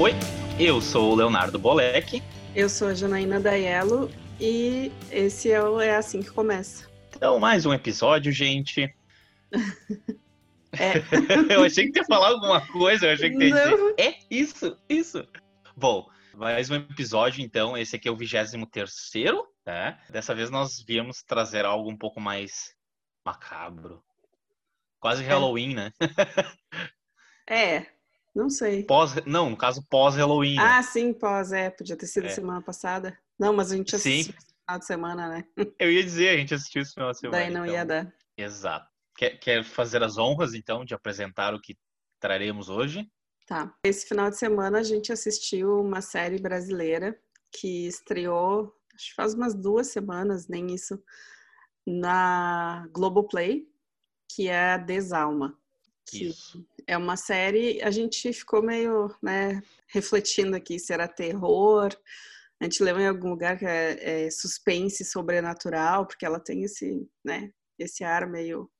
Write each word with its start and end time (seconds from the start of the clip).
Oi, 0.00 0.12
eu 0.58 0.80
sou 0.80 1.12
o 1.12 1.14
Leonardo 1.14 1.58
Bolek. 1.58 2.22
Eu 2.56 2.70
sou 2.70 2.88
a 2.88 2.94
Janaína 2.94 3.38
Daiello 3.38 4.10
e 4.40 4.90
esse 5.10 5.52
é, 5.52 5.62
o, 5.62 5.78
é 5.78 5.94
assim 5.94 6.22
que 6.22 6.30
começa. 6.30 6.88
Então, 7.14 7.38
mais 7.38 7.66
um 7.66 7.74
episódio, 7.74 8.32
gente. 8.32 8.92
É. 10.72 11.02
eu 11.52 11.64
achei 11.64 11.90
que 11.90 11.98
ia 11.98 12.04
falar 12.04 12.28
alguma 12.28 12.64
coisa, 12.68 13.06
eu 13.06 13.12
achei 13.12 13.28
que 13.28 13.44
ia 13.44 13.50
dizer, 13.50 13.94
é 13.98 14.14
isso, 14.30 14.78
isso. 14.88 15.26
Bom, 15.76 16.08
mais 16.32 16.70
um 16.70 16.76
episódio, 16.76 17.44
então, 17.44 17.76
esse 17.76 17.96
aqui 17.96 18.06
é 18.06 18.10
o 18.12 18.16
23 18.16 18.70
terceiro, 18.70 19.44
tá? 19.64 19.98
Dessa 20.08 20.32
vez 20.32 20.48
nós 20.48 20.80
viemos 20.80 21.24
trazer 21.24 21.64
algo 21.64 21.90
um 21.90 21.96
pouco 21.96 22.20
mais 22.20 22.72
macabro. 23.26 24.00
Quase 25.00 25.24
Halloween, 25.24 25.74
né? 25.74 25.92
É, 27.52 27.84
não 28.34 28.48
sei. 28.50 28.84
Pós, 28.84 29.14
não, 29.26 29.50
no 29.50 29.56
caso 29.56 29.84
pós-Halloween. 29.88 30.56
né? 30.56 30.62
Ah, 30.62 30.82
sim, 30.82 31.12
pós, 31.12 31.52
é. 31.52 31.70
Podia 31.70 31.96
ter 31.96 32.06
sido 32.06 32.26
É. 32.26 32.30
semana 32.30 32.62
passada. 32.62 33.18
Não, 33.38 33.52
mas 33.52 33.72
a 33.72 33.76
gente 33.76 33.96
Sim. 33.98 34.20
assistiu 34.20 34.34
no 34.34 34.42
final 34.62 34.78
de 34.78 34.86
semana, 34.86 35.28
né? 35.28 35.44
Eu 35.78 35.90
ia 35.90 36.02
dizer, 36.04 36.28
a 36.30 36.36
gente 36.36 36.54
assistiu 36.54 36.82
isso 36.82 36.94
final 36.94 37.10
de 37.10 37.18
semana. 37.18 37.42
Daí 37.42 37.50
não 37.52 37.64
então- 37.64 37.74
ia 37.74 37.84
dar. 37.84 38.14
Exato. 38.36 38.88
Quer, 39.16 39.38
quer 39.38 39.64
fazer 39.64 40.02
as 40.02 40.16
honras, 40.18 40.54
então, 40.54 40.84
de 40.84 40.94
apresentar 40.94 41.54
o 41.54 41.60
que 41.60 41.76
traremos 42.20 42.68
hoje? 42.68 43.10
Tá. 43.46 43.74
Esse 43.84 44.06
final 44.06 44.30
de 44.30 44.36
semana 44.38 44.78
a 44.78 44.82
gente 44.82 45.12
assistiu 45.12 45.80
uma 45.80 46.00
série 46.00 46.38
brasileira 46.40 47.18
que 47.52 47.86
estreou, 47.86 48.72
acho 48.94 49.08
que 49.08 49.14
faz 49.14 49.34
umas 49.34 49.54
duas 49.54 49.88
semanas, 49.88 50.46
nem 50.46 50.72
isso, 50.72 51.02
na 51.86 52.86
Globoplay, 52.92 53.66
que 54.30 54.48
é 54.48 54.74
a 54.74 54.76
Desalma. 54.76 55.58
Isso. 56.12 56.66
é 56.86 56.96
uma 56.96 57.16
série, 57.16 57.80
a 57.82 57.90
gente 57.90 58.32
ficou 58.32 58.62
meio, 58.62 59.14
né, 59.22 59.62
refletindo 59.88 60.56
aqui 60.56 60.78
se 60.78 60.92
era 60.92 61.06
terror. 61.06 61.90
A 62.60 62.64
gente 62.64 62.82
leu 62.82 62.98
em 63.00 63.06
algum 63.06 63.30
lugar 63.30 63.58
que 63.58 63.64
é, 63.64 64.26
é 64.26 64.30
suspense 64.30 65.04
sobrenatural, 65.04 66.06
porque 66.06 66.26
ela 66.26 66.40
tem 66.40 66.64
esse, 66.64 67.08
né, 67.24 67.50
esse 67.78 68.04
ar 68.04 68.26
meio 68.28 68.70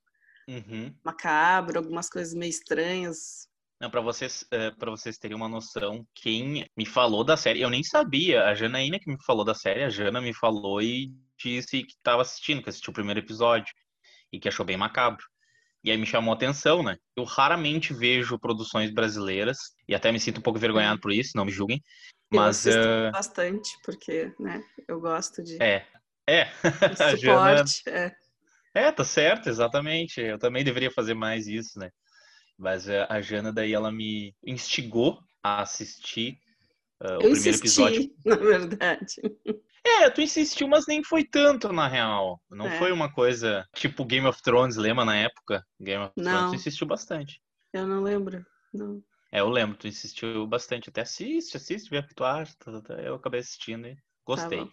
Uhum. 0.48 0.92
macabro, 1.04 1.78
algumas 1.78 2.08
coisas 2.08 2.34
meio 2.34 2.50
estranhas. 2.50 3.48
Não, 3.80 3.88
para 3.88 4.00
vocês, 4.00 4.44
para 4.78 4.90
vocês 4.90 5.16
terem 5.16 5.36
uma 5.36 5.48
noção, 5.48 6.06
quem 6.14 6.66
me 6.76 6.84
falou 6.84 7.24
da 7.24 7.36
série, 7.36 7.62
eu 7.62 7.70
nem 7.70 7.82
sabia. 7.82 8.44
A 8.44 8.54
Janaína 8.54 8.98
que 8.98 9.10
me 9.10 9.16
falou 9.24 9.44
da 9.44 9.54
série, 9.54 9.84
a 9.84 9.88
Jana 9.88 10.20
me 10.20 10.34
falou 10.34 10.82
e 10.82 11.14
disse 11.38 11.84
que 11.84 11.92
estava 11.92 12.20
assistindo, 12.20 12.62
que 12.62 12.68
assistiu 12.68 12.90
o 12.90 12.94
primeiro 12.94 13.20
episódio 13.20 13.72
e 14.32 14.38
que 14.38 14.48
achou 14.48 14.66
bem 14.66 14.76
macabro. 14.76 15.24
E 15.82 15.90
aí 15.90 15.96
me 15.96 16.06
chamou 16.06 16.32
a 16.32 16.36
atenção, 16.36 16.82
né? 16.82 16.96
Eu 17.16 17.24
raramente 17.24 17.94
vejo 17.94 18.38
produções 18.38 18.92
brasileiras 18.92 19.56
e 19.88 19.94
até 19.94 20.12
me 20.12 20.20
sinto 20.20 20.38
um 20.38 20.42
pouco 20.42 20.58
envergonhado 20.58 21.00
por 21.00 21.10
isso, 21.12 21.32
não 21.34 21.44
me 21.44 21.52
julguem. 21.52 21.82
Eu 22.30 22.40
Mas 22.40 22.66
assisto 22.66 22.86
eh, 22.86 23.10
bastante, 23.10 23.70
porque, 23.82 24.32
né, 24.38 24.62
eu 24.86 25.00
gosto 25.00 25.42
de, 25.42 25.60
é, 25.60 25.86
é. 26.28 26.42
a 27.00 27.16
Jana 27.16 27.66
suporte. 27.66 27.82
é. 27.88 28.12
É, 28.72 28.92
tá 28.92 29.02
certo, 29.02 29.48
exatamente. 29.48 30.20
Eu 30.20 30.38
também 30.38 30.62
deveria 30.62 30.90
fazer 30.92 31.14
mais 31.14 31.48
isso, 31.48 31.78
né? 31.78 31.90
Mas 32.56 32.88
eh, 32.88 33.04
a 33.08 33.20
Jana 33.20 33.52
daí 33.52 33.72
ela 33.72 33.90
me 33.90 34.34
instigou 34.44 35.18
a 35.42 35.62
assistir 35.62 36.38
eh, 37.02 37.08
o 37.08 37.12
Eu 37.14 37.18
primeiro 37.30 37.38
insisti, 37.38 37.56
episódio. 37.58 38.10
na 38.24 38.36
verdade. 38.36 39.14
É, 39.84 40.10
tu 40.10 40.20
insistiu, 40.20 40.68
mas 40.68 40.86
nem 40.86 41.02
foi 41.02 41.24
tanto 41.24 41.72
na 41.72 41.88
real. 41.88 42.40
Não 42.50 42.66
É. 42.66 42.78
foi 42.78 42.92
uma 42.92 43.10
coisa 43.12 43.66
tipo 43.74 44.04
Game 44.04 44.26
of 44.26 44.42
Thrones, 44.42 44.76
lembra 44.76 45.04
na 45.04 45.16
época? 45.16 45.64
Game 45.80 46.04
of 46.04 46.12
Thrones 46.14 46.32
Não. 46.32 46.50
tu 46.50 46.54
insistiu 46.56 46.86
bastante. 46.86 47.40
Eu 47.72 47.86
não 47.86 48.02
lembro. 48.02 48.44
Não. 48.74 49.02
É, 49.32 49.40
eu 49.40 49.48
lembro, 49.48 49.76
tu 49.78 49.86
insistiu 49.88 50.46
bastante. 50.46 50.90
Até 50.90 51.02
assiste, 51.02 51.56
assiste, 51.56 51.88
vê 51.88 51.98
o 51.98 52.06
que 52.06 52.14
tu 52.14 52.24
acha. 52.24 52.54
tá, 52.58 52.72
tá, 52.72 52.80
tá. 52.82 52.94
Eu 53.02 53.14
acabei 53.14 53.40
assistindo 53.40 53.86
e 53.86 53.96
gostei. 54.26 54.58
Tá. 54.64 54.70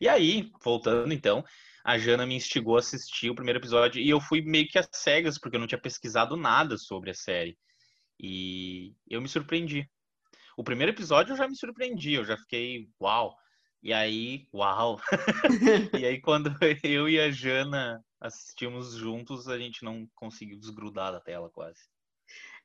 E 0.00 0.08
aí, 0.08 0.50
voltando 0.62 1.12
então, 1.14 1.44
a 1.84 1.96
Jana 1.96 2.26
me 2.26 2.34
instigou 2.34 2.76
a 2.76 2.80
assistir 2.80 3.30
o 3.30 3.34
primeiro 3.34 3.60
episódio 3.60 4.00
e 4.02 4.10
eu 4.10 4.20
fui 4.20 4.42
meio 4.42 4.66
que 4.68 4.78
às 4.78 4.88
cegas, 4.92 5.38
porque 5.38 5.56
eu 5.56 5.60
não 5.60 5.66
tinha 5.66 5.80
pesquisado 5.80 6.36
nada 6.36 6.76
sobre 6.76 7.10
a 7.10 7.14
série. 7.14 7.56
E 8.20 8.92
eu 9.08 9.20
me 9.22 9.28
surpreendi. 9.28 9.88
O 10.56 10.64
primeiro 10.64 10.92
episódio 10.92 11.32
eu 11.32 11.36
já 11.36 11.48
me 11.48 11.56
surpreendi, 11.56 12.14
eu 12.14 12.24
já 12.24 12.36
fiquei, 12.36 12.88
uau. 13.00 13.34
E 13.82 13.92
aí, 13.92 14.46
uau. 14.54 14.98
e 16.00 16.06
aí, 16.06 16.20
quando 16.20 16.50
eu 16.82 17.08
e 17.08 17.20
a 17.20 17.30
Jana 17.30 18.02
assistimos 18.20 18.94
juntos, 18.94 19.48
a 19.48 19.58
gente 19.58 19.84
não 19.84 20.08
conseguiu 20.14 20.58
desgrudar 20.58 21.12
da 21.12 21.20
tela 21.20 21.50
quase. 21.50 21.80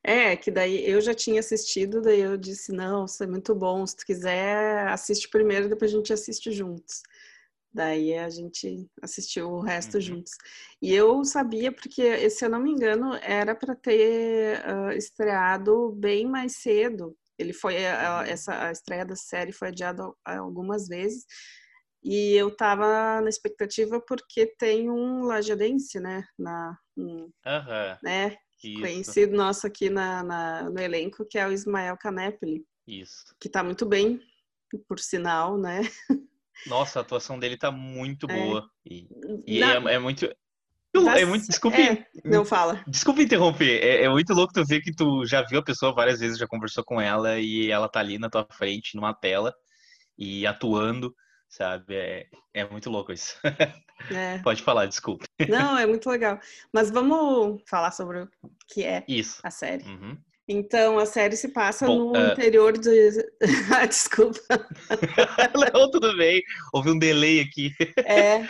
É, 0.04 0.36
que 0.38 0.50
daí 0.50 0.90
eu 0.90 1.02
já 1.02 1.14
tinha 1.14 1.42
assistido, 1.42 2.02
daí 2.02 2.22
eu 2.22 2.38
disse, 2.38 2.72
não, 2.72 3.04
isso 3.06 3.22
é 3.22 3.28
muito 3.28 3.54
bom, 3.54 3.86
se 3.86 3.98
tu 3.98 4.06
quiser, 4.06 4.88
assiste 4.88 5.28
primeiro, 5.28 5.68
depois 5.68 5.94
a 5.94 5.98
gente 5.98 6.14
assiste 6.14 6.52
juntos. 6.52 7.02
Daí 7.72 8.16
a 8.18 8.30
gente 8.30 8.90
assistiu 9.02 9.50
o 9.52 9.62
resto 9.62 9.96
Uhum. 9.96 10.02
juntos. 10.02 10.32
E 10.82 10.94
eu 10.94 11.24
sabia, 11.26 11.72
porque, 11.72 12.30
se 12.30 12.46
eu 12.46 12.50
não 12.50 12.60
me 12.62 12.72
engano, 12.72 13.14
era 13.22 13.54
para 13.56 13.76
ter 13.76 14.62
ah, 14.66 14.96
estreado 14.96 15.92
bem 15.92 16.26
mais 16.28 16.58
cedo. 16.58 17.16
Ele 17.40 17.54
foi, 17.54 17.88
a- 17.88 18.18
Uhum. 18.20 18.22
essa, 18.32 18.68
a 18.68 18.72
estreia 18.72 19.06
da 19.06 19.16
série 19.16 19.54
foi 19.54 19.70
adiada 19.70 20.04
al- 20.04 20.18
algumas 20.26 20.88
vezes. 20.88 21.26
E 22.04 22.34
eu 22.36 22.54
tava 22.56 23.22
na 23.22 23.30
expectativa 23.30 24.00
porque 24.06 24.46
tem 24.58 24.90
um 24.90 25.24
lajadense, 25.24 26.00
né, 26.00 26.24
na, 26.38 26.78
um, 26.98 27.30
Aham, 27.46 27.98
né, 28.04 28.38
isso, 28.64 28.80
conhecido 28.82 29.36
nosso 29.36 29.66
aqui 29.68 29.90
na, 29.90 30.22
na- 30.24 30.70
no 30.70 30.80
elenco, 30.80 31.26
que 31.26 31.38
é 31.38 31.48
o 31.48 31.52
Ismael 31.52 31.98
Canepli, 31.98 32.66
isso. 32.88 33.24
que 33.40 33.50
tá 33.50 33.64
muito 33.64 33.86
bem, 33.86 34.22
por 34.88 35.00
sinal, 35.00 35.58
né? 35.58 35.82
Nossa, 36.68 37.00
a 37.00 37.02
atuação 37.02 37.40
dele 37.40 37.58
tá 37.58 37.72
muito 37.72 38.28
É. 38.30 38.34
boa. 38.34 38.70
E, 38.86 39.08
e 39.48 39.60
Na- 39.60 39.92
é, 39.92 39.96
é 39.96 40.00
muito. 40.00 40.30
É 40.96 41.26
muito. 41.26 41.48
Desculpe, 41.48 41.82
é, 41.82 42.06
não 42.26 42.44
fala. 42.44 42.84
Desculpa 42.88 43.22
interromper, 43.22 43.84
é, 43.84 44.04
é 44.04 44.10
muito 44.10 44.34
louco 44.34 44.54
tu 44.54 44.66
ver 44.66 44.82
que 44.82 44.94
tu 44.94 45.26
já 45.26 45.44
viu 45.44 45.60
a 45.60 45.64
pessoa 45.64 45.94
várias 45.94 46.20
vezes, 46.20 46.38
já 46.38 46.48
conversou 46.48 46.84
com 46.84 47.00
ela 47.00 47.40
e 47.40 47.70
ela 47.70 47.88
tá 47.88 48.00
ali 48.00 48.18
na 48.18 48.30
tua 48.30 48.48
frente, 48.52 48.96
numa 48.96 49.14
tela 49.14 49.54
e 50.18 50.48
atuando, 50.48 51.14
sabe? 51.48 51.96
É, 51.96 52.26
é 52.54 52.70
muito 52.70 52.90
louco 52.90 53.12
isso. 53.12 53.36
É. 54.14 54.38
Pode 54.38 54.64
falar, 54.64 54.86
desculpa. 54.86 55.26
Não, 55.50 55.78
é 55.78 55.86
muito 55.86 56.10
legal. 56.10 56.40
Mas 56.74 56.90
vamos 56.90 57.62
falar 57.68 57.92
sobre 57.92 58.22
o 58.22 58.30
que 58.66 58.82
é 58.86 59.04
Isso. 59.10 59.42
a 59.44 59.52
série. 59.52 59.84
Uhum. 59.84 60.18
Então, 60.48 60.98
a 60.98 61.06
série 61.06 61.36
se 61.36 61.50
passa 61.50 61.86
Bom, 61.86 62.14
no 62.14 62.16
eh, 62.16 62.32
interior 62.32 62.78
de. 62.78 62.90
Ah, 63.76 63.86
Desculpa. 63.86 64.40
Não, 65.74 65.92
tudo 65.92 66.16
bem. 66.16 66.42
Houve 66.74 66.92
um 66.92 66.98
delay 66.98 67.42
aqui. 67.42 67.72
É, 67.98 68.48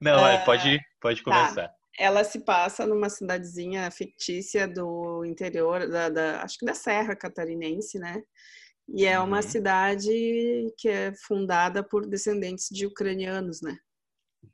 Não, 0.00 0.26
é, 0.26 0.36
Ah, 0.36 0.44
pode, 0.44 0.80
pode 1.00 1.22
começar. 1.22 1.70
ela 1.98 2.22
se 2.24 2.40
passa 2.44 2.86
numa 2.86 3.08
cidadezinha 3.08 3.90
fictícia 3.90 4.68
do 4.68 5.24
interior, 5.24 5.88
da, 5.88 6.08
da- 6.08 6.42
acho 6.42 6.58
que 6.58 6.66
da 6.66 6.74
Serra 6.74 7.16
Catarinense, 7.16 7.98
né? 7.98 8.22
E 8.88 9.04
é 9.06 9.18
uma 9.18 9.36
Uhum. 9.38 9.42
cidade 9.42 10.10
que 10.78 10.88
é 10.88 11.12
fundada 11.26 11.82
por 11.82 12.06
descendentes 12.06 12.68
de 12.70 12.86
ucranianos, 12.86 13.60
né? 13.60 13.76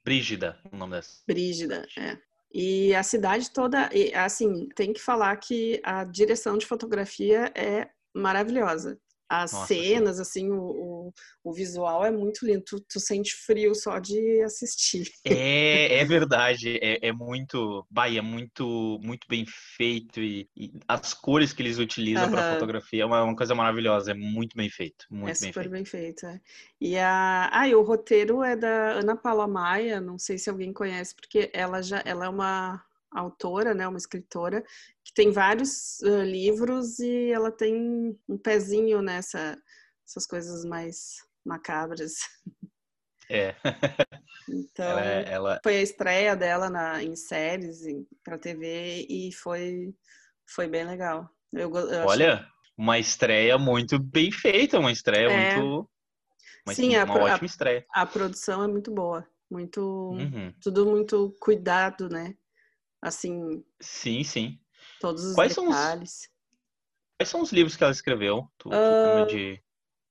Brígida, 0.04 0.58
o 0.72 0.76
nome 0.76 0.92
dessa. 0.94 1.20
Brígida, 1.26 1.86
é. 1.98 2.16
E 2.54 2.94
a 2.94 3.02
cidade 3.02 3.50
toda, 3.50 3.90
assim, 4.14 4.68
tem 4.74 4.92
que 4.92 5.00
falar 5.00 5.34
que 5.36 5.80
a 5.84 6.04
direção 6.04 6.56
de 6.56 6.66
fotografia 6.66 7.50
é 7.54 7.88
maravilhosa. 8.14 8.98
As 9.34 9.50
Nossa, 9.50 9.74
cenas, 9.74 10.20
assim, 10.20 10.50
o, 10.50 10.60
o, 11.08 11.12
o 11.42 11.52
visual 11.54 12.04
é 12.04 12.10
muito 12.10 12.44
lindo. 12.44 12.62
Tu, 12.66 12.80
tu 12.80 13.00
sente 13.00 13.34
frio 13.34 13.74
só 13.74 13.98
de 13.98 14.42
assistir. 14.42 15.10
É, 15.24 15.98
é 16.00 16.04
verdade, 16.04 16.78
é, 16.82 17.08
é 17.08 17.12
muito, 17.12 17.86
vai, 17.90 18.18
é 18.18 18.20
muito, 18.20 18.98
muito 19.02 19.26
bem 19.28 19.44
feito 19.46 20.20
e, 20.20 20.48
e 20.56 20.72
as 20.88 21.14
cores 21.14 21.52
que 21.52 21.62
eles 21.62 21.78
utilizam 21.78 22.28
para 22.28 22.40
Aham. 22.40 22.48
fotografia 22.48 23.02
é 23.04 23.06
uma, 23.06 23.22
uma 23.22 23.36
coisa 23.36 23.54
maravilhosa, 23.54 24.10
é 24.10 24.14
muito 24.14 24.56
bem 24.56 24.68
feito, 24.68 25.06
muito 25.10 25.28
é 25.30 25.34
bem 25.40 25.52
super 25.52 25.52
feito. 25.52 25.70
bem 25.70 25.84
feito. 25.84 26.26
é. 26.26 26.40
E, 26.80 26.98
a, 26.98 27.48
ah, 27.52 27.68
e 27.68 27.74
o 27.74 27.82
roteiro 27.82 28.42
é 28.42 28.56
da 28.56 28.92
Ana 28.94 29.16
Paula 29.16 29.46
Maia, 29.46 30.00
não 30.00 30.18
sei 30.18 30.38
se 30.38 30.50
alguém 30.50 30.72
conhece, 30.72 31.14
porque 31.14 31.50
ela 31.54 31.80
já 31.82 32.02
ela 32.04 32.26
é 32.26 32.28
uma 32.28 32.84
autora, 33.14 33.74
né, 33.74 33.86
uma 33.86 33.98
escritora, 33.98 34.62
que 35.04 35.12
tem 35.14 35.30
vários 35.30 36.02
ah, 36.02 36.24
livros 36.24 36.98
e 36.98 37.30
ela 37.30 37.50
tem 37.50 38.18
um 38.28 38.38
pezinho 38.38 39.00
nessa 39.02 39.56
essas 40.06 40.26
coisas 40.26 40.64
mais 40.64 41.16
macabras. 41.44 42.14
É, 43.30 43.54
Então, 44.48 44.84
ela, 44.98 45.04
é- 45.04 45.32
ela, 45.32 45.60
foi 45.62 45.76
a 45.76 45.82
estreia 45.82 46.34
dela 46.36 46.68
na, 46.68 47.02
em 47.02 47.14
séries 47.14 47.80
para 48.24 48.36
TV 48.38 49.06
e 49.08 49.32
foi 49.32 49.94
foi 50.46 50.66
bem 50.68 50.84
legal. 50.84 51.30
Eu, 51.52 51.70
eu 51.74 51.88
achei- 51.88 52.04
olha, 52.04 52.46
uma 52.76 52.98
estreia 52.98 53.56
muito 53.56 53.98
bem 53.98 54.30
feita, 54.32 54.78
uma 54.78 54.90
estreia 54.92 55.28
É. 55.30 55.54
muito, 55.54 55.88
uma, 56.66 56.74
Sim, 56.74 56.96
a 56.96 57.04
uma 57.04 57.14
a- 57.14 57.22
ótima 57.22 57.46
estreia. 57.46 57.86
a 57.94 58.04
produção 58.04 58.62
é 58.64 58.66
muito 58.66 58.90
boa, 58.90 59.26
muito 59.50 59.80
Uhum. 60.10 60.52
tudo 60.60 60.84
muito 60.86 61.34
cuidado, 61.40 62.08
né? 62.08 62.34
Assim, 63.02 63.64
Sim, 63.80 64.22
sim. 64.22 64.60
todos 65.00 65.24
os 65.24 65.34
Quais 65.34 65.52
são 65.52 65.68
os- 65.68 65.74
detalhes. 65.74 66.30
Quais 67.18 67.28
são 67.28 67.42
os 67.42 67.52
livros 67.52 67.76
que 67.76 67.82
ela 67.82 67.92
escreveu? 67.92 68.48
Tu, 68.56 68.70
tu 68.70 68.74
uh... 68.74 69.26
de, 69.26 69.60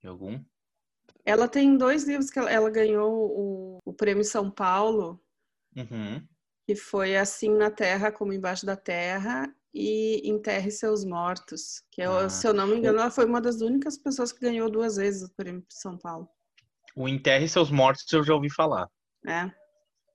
de, 0.01 0.07
algum? 0.07 0.43
Ela 1.25 1.47
tem 1.47 1.77
dois 1.77 2.03
livros 2.03 2.29
que 2.29 2.37
ela, 2.37 2.51
ela 2.51 2.69
ganhou 2.69 3.11
o, 3.13 3.79
o 3.85 3.93
Prêmio 3.93 4.25
São 4.25 4.51
Paulo, 4.51 5.23
uhum. 5.75 6.25
que 6.65 6.75
foi 6.75 7.15
Assim 7.15 7.49
na 7.49 7.71
Terra 7.71 8.11
como 8.11 8.33
Embaixo 8.33 8.65
da 8.65 8.75
Terra 8.75 9.53
e 9.73 10.29
Enterre 10.29 10.69
Seus 10.69 11.05
Mortos, 11.05 11.83
que 11.91 12.01
ah. 12.01 12.27
se 12.27 12.45
eu 12.45 12.53
não 12.53 12.67
me 12.67 12.75
engano, 12.75 12.99
ela 12.99 13.11
foi 13.11 13.25
uma 13.25 13.39
das 13.39 13.61
únicas 13.61 13.97
pessoas 13.97 14.33
que 14.33 14.41
ganhou 14.41 14.69
duas 14.69 14.97
vezes 14.97 15.23
o 15.23 15.33
Prêmio 15.33 15.65
São 15.69 15.97
Paulo. 15.97 16.27
O 16.95 17.07
Enterre 17.07 17.47
Seus 17.47 17.71
Mortos 17.71 18.11
eu 18.11 18.23
já 18.23 18.33
ouvi 18.33 18.49
falar. 18.49 18.89
É. 19.25 19.49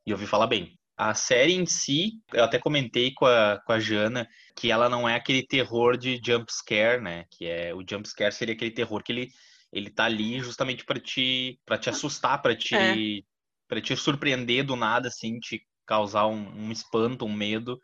E 0.07 0.13
ouvi 0.13 0.27
falar 0.27 0.47
bem. 0.47 0.76
A 0.97 1.15
série 1.15 1.53
em 1.53 1.67
si, 1.67 2.23
eu 2.33 2.45
até 2.45 2.59
comentei 2.59 3.13
com 3.13 3.27
a, 3.27 3.61
com 3.67 3.73
a 3.73 3.79
Jana 3.79 4.27
que 4.55 4.71
ela 4.71 4.89
não 4.89 5.07
é 5.07 5.15
aquele 5.15 5.47
terror 5.47 5.97
de 5.97 6.19
jump 6.25 6.51
scare, 6.51 7.03
né? 7.03 7.25
Que 7.31 7.47
é 7.47 7.75
o 7.75 7.85
jump 7.89 8.09
scare 8.09 8.33
seria 8.33 8.55
aquele 8.55 8.71
terror 8.71 9.03
que 9.03 9.13
ele 9.13 9.29
ele 9.73 9.91
tá 9.91 10.05
ali 10.05 10.39
justamente 10.39 10.85
para 10.85 10.99
te 10.99 11.61
para 11.67 11.77
te 11.77 11.91
assustar, 11.91 12.41
para 12.41 12.57
te 12.57 12.75
é. 12.75 13.23
para 13.69 13.81
te 13.81 13.95
surpreender 13.95 14.65
do 14.65 14.75
nada 14.75 15.09
assim, 15.09 15.39
te 15.39 15.61
causar 15.85 16.27
um, 16.27 16.67
um 16.67 16.73
espanto, 16.73 17.27
um 17.27 17.33
medo 17.33 17.79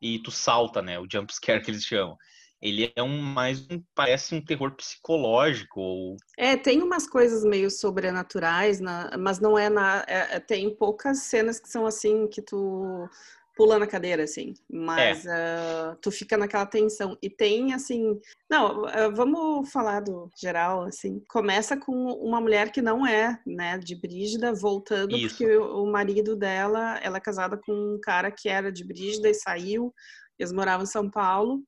e 0.00 0.18
tu 0.20 0.30
salta, 0.32 0.82
né? 0.82 0.98
O 0.98 1.06
jump 1.10 1.32
scare 1.32 1.62
que 1.62 1.70
eles 1.70 1.84
chamam 1.84 2.16
ele 2.60 2.92
é 2.94 3.02
um 3.02 3.18
mais 3.18 3.60
um, 3.70 3.82
parece 3.94 4.34
um 4.34 4.44
terror 4.44 4.72
psicológico 4.72 5.80
ou... 5.80 6.16
é 6.36 6.56
tem 6.56 6.82
umas 6.82 7.06
coisas 7.06 7.44
meio 7.44 7.70
sobrenaturais 7.70 8.80
na, 8.80 9.16
mas 9.18 9.38
não 9.38 9.56
é 9.56 9.70
na 9.70 10.04
é, 10.08 10.36
é, 10.36 10.40
tem 10.40 10.74
poucas 10.74 11.18
cenas 11.20 11.60
que 11.60 11.68
são 11.68 11.86
assim 11.86 12.26
que 12.26 12.42
tu 12.42 13.08
pula 13.56 13.78
na 13.78 13.86
cadeira 13.86 14.24
assim 14.24 14.54
mas 14.70 15.24
é. 15.24 15.92
uh, 15.92 15.96
tu 16.00 16.10
fica 16.10 16.36
naquela 16.36 16.66
tensão 16.66 17.16
e 17.22 17.30
tem 17.30 17.72
assim 17.74 18.20
não 18.50 18.82
uh, 18.82 19.14
vamos 19.14 19.70
falar 19.70 20.00
do 20.00 20.28
geral 20.40 20.82
assim 20.82 21.22
começa 21.28 21.76
com 21.76 21.92
uma 21.92 22.40
mulher 22.40 22.72
que 22.72 22.82
não 22.82 23.06
é 23.06 23.40
né 23.46 23.78
de 23.78 23.94
Brígida 23.94 24.52
voltando 24.52 25.16
Isso. 25.16 25.36
porque 25.36 25.56
o, 25.56 25.84
o 25.84 25.92
marido 25.92 26.36
dela 26.36 26.98
ela 27.02 27.18
é 27.18 27.20
casada 27.20 27.56
com 27.56 27.72
um 27.72 28.00
cara 28.00 28.30
que 28.32 28.48
era 28.48 28.70
de 28.70 28.84
Brígida 28.84 29.28
e 29.28 29.34
saiu 29.34 29.92
eles 30.38 30.52
moravam 30.52 30.84
em 30.84 30.86
São 30.86 31.10
Paulo 31.10 31.62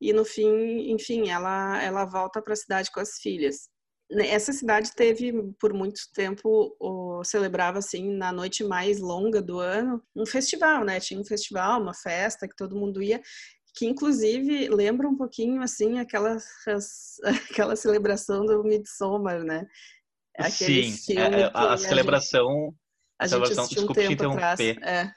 e 0.00 0.12
no 0.12 0.24
fim, 0.24 0.90
enfim, 0.90 1.28
ela, 1.28 1.82
ela 1.82 2.04
volta 2.04 2.40
para 2.40 2.54
a 2.54 2.56
cidade 2.56 2.90
com 2.90 3.00
as 3.00 3.18
filhas. 3.18 3.68
Essa 4.12 4.52
cidade 4.52 4.92
teve 4.92 5.32
por 5.60 5.72
muito 5.72 6.00
tempo, 6.12 6.74
o, 6.80 7.22
celebrava 7.22 7.78
assim, 7.78 8.10
na 8.16 8.32
noite 8.32 8.64
mais 8.64 8.98
longa 8.98 9.40
do 9.40 9.60
ano, 9.60 10.02
um 10.16 10.26
festival, 10.26 10.84
né? 10.84 10.98
Tinha 10.98 11.20
um 11.20 11.24
festival, 11.24 11.80
uma 11.80 11.94
festa 11.94 12.48
que 12.48 12.56
todo 12.56 12.76
mundo 12.76 13.00
ia, 13.00 13.20
que 13.76 13.86
inclusive 13.86 14.68
lembra 14.68 15.06
um 15.06 15.16
pouquinho 15.16 15.62
assim 15.62 16.00
aquela, 16.00 16.38
aquela 17.50 17.76
celebração 17.76 18.44
do 18.44 18.64
Midsommar, 18.64 19.44
né? 19.44 19.64
Aquele 20.36 20.90
Sim, 20.90 21.18
é, 21.18 21.42
é 21.42 21.50
a, 21.54 21.74
a, 21.74 21.76
celebração. 21.76 22.74
A 23.18 23.28
celebração, 23.28 23.64
gente 23.64 23.74
desculpe 23.74 24.00
um 24.00 24.06
te 24.06 24.12
interromper. 24.14 24.78
É. 24.82 25.12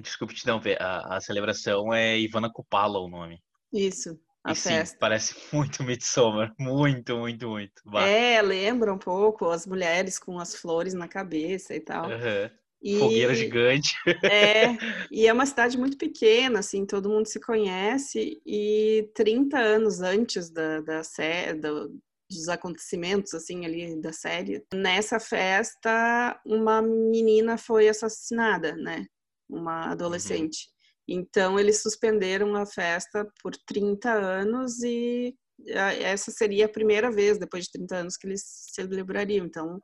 Desculpe 0.00 0.34
te 0.34 0.42
interromper. 0.42 0.80
A, 0.80 1.16
a 1.16 1.20
celebração 1.20 1.92
é 1.92 2.18
Ivana 2.18 2.52
Kupala 2.52 3.00
o 3.00 3.08
nome. 3.08 3.42
Isso, 3.72 4.18
a 4.44 4.52
e 4.52 4.54
festa. 4.54 4.94
Sim, 4.94 4.98
parece 4.98 5.34
muito 5.52 5.82
Midsommar. 5.82 6.54
Muito, 6.58 7.16
muito, 7.16 7.48
muito. 7.48 7.82
Bah. 7.84 8.06
É, 8.06 8.40
lembra 8.40 8.92
um 8.92 8.98
pouco 8.98 9.48
as 9.50 9.66
mulheres 9.66 10.18
com 10.18 10.38
as 10.38 10.54
flores 10.54 10.94
na 10.94 11.08
cabeça 11.08 11.74
e 11.74 11.80
tal. 11.80 12.08
Uhum. 12.08 12.50
E, 12.80 12.98
Fogueira 12.98 13.34
gigante. 13.34 13.94
É, 14.22 14.66
e 15.10 15.26
é 15.26 15.32
uma 15.32 15.46
cidade 15.46 15.76
muito 15.76 15.98
pequena, 15.98 16.60
assim, 16.60 16.86
todo 16.86 17.08
mundo 17.08 17.26
se 17.26 17.40
conhece. 17.40 18.40
E 18.46 19.10
30 19.14 19.58
anos 19.58 20.00
antes 20.00 20.48
da, 20.48 20.80
da 20.80 21.02
série, 21.02 21.54
do, 21.58 21.88
dos 22.30 22.48
acontecimentos, 22.48 23.34
assim, 23.34 23.64
ali 23.64 24.00
da 24.00 24.12
série, 24.12 24.64
nessa 24.72 25.18
festa, 25.18 26.40
uma 26.46 26.80
menina 26.80 27.58
foi 27.58 27.88
assassinada, 27.88 28.76
né? 28.76 29.06
Uma 29.48 29.86
uhum. 29.86 29.92
adolescente. 29.92 30.68
Uhum. 30.68 30.77
Então, 31.08 31.58
eles 31.58 31.82
suspenderam 31.82 32.54
a 32.54 32.66
festa 32.66 33.26
por 33.42 33.56
30 33.66 34.12
anos 34.12 34.82
e 34.82 35.34
essa 35.66 36.30
seria 36.30 36.66
a 36.66 36.68
primeira 36.68 37.10
vez, 37.10 37.38
depois 37.38 37.64
de 37.64 37.72
30 37.72 37.96
anos, 37.96 38.16
que 38.16 38.26
eles 38.26 38.42
celebrariam. 38.44 39.46
Então, 39.46 39.80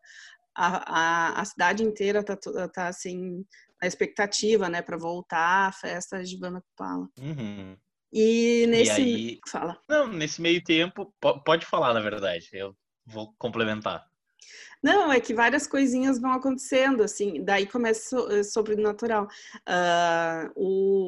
a, 0.55 1.37
a, 1.37 1.41
a 1.41 1.44
cidade 1.44 1.82
inteira 1.82 2.21
está 2.21 2.37
tá, 2.69 2.88
assim, 2.88 3.44
na 3.81 3.88
expectativa, 3.88 4.69
né, 4.69 4.82
para 4.82 4.99
voltar 4.99 5.69
à 5.69 5.73
festa 5.73 6.23
de 6.23 6.38
Bana 6.38 6.61
Kupala. 6.61 7.09
Uhum. 7.19 7.77
E 8.12 8.67
nesse... 8.69 9.00
E 9.00 9.05
aí... 9.05 9.41
Fala. 9.49 9.81
Não, 9.88 10.06
nesse 10.06 10.41
meio 10.41 10.62
tempo, 10.62 11.12
pode 11.44 11.67
falar, 11.67 11.93
na 11.94 12.00
verdade, 12.00 12.49
eu 12.53 12.77
vou 13.05 13.35
complementar. 13.38 14.06
Não, 14.82 15.12
é 15.12 15.19
que 15.19 15.32
várias 15.32 15.67
coisinhas 15.67 16.20
vão 16.20 16.32
acontecendo, 16.32 17.02
assim, 17.02 17.43
daí 17.43 17.67
começa 17.67 18.17
eh, 18.31 18.43
sobrenatural. 18.43 19.26
Uh, 19.67 20.52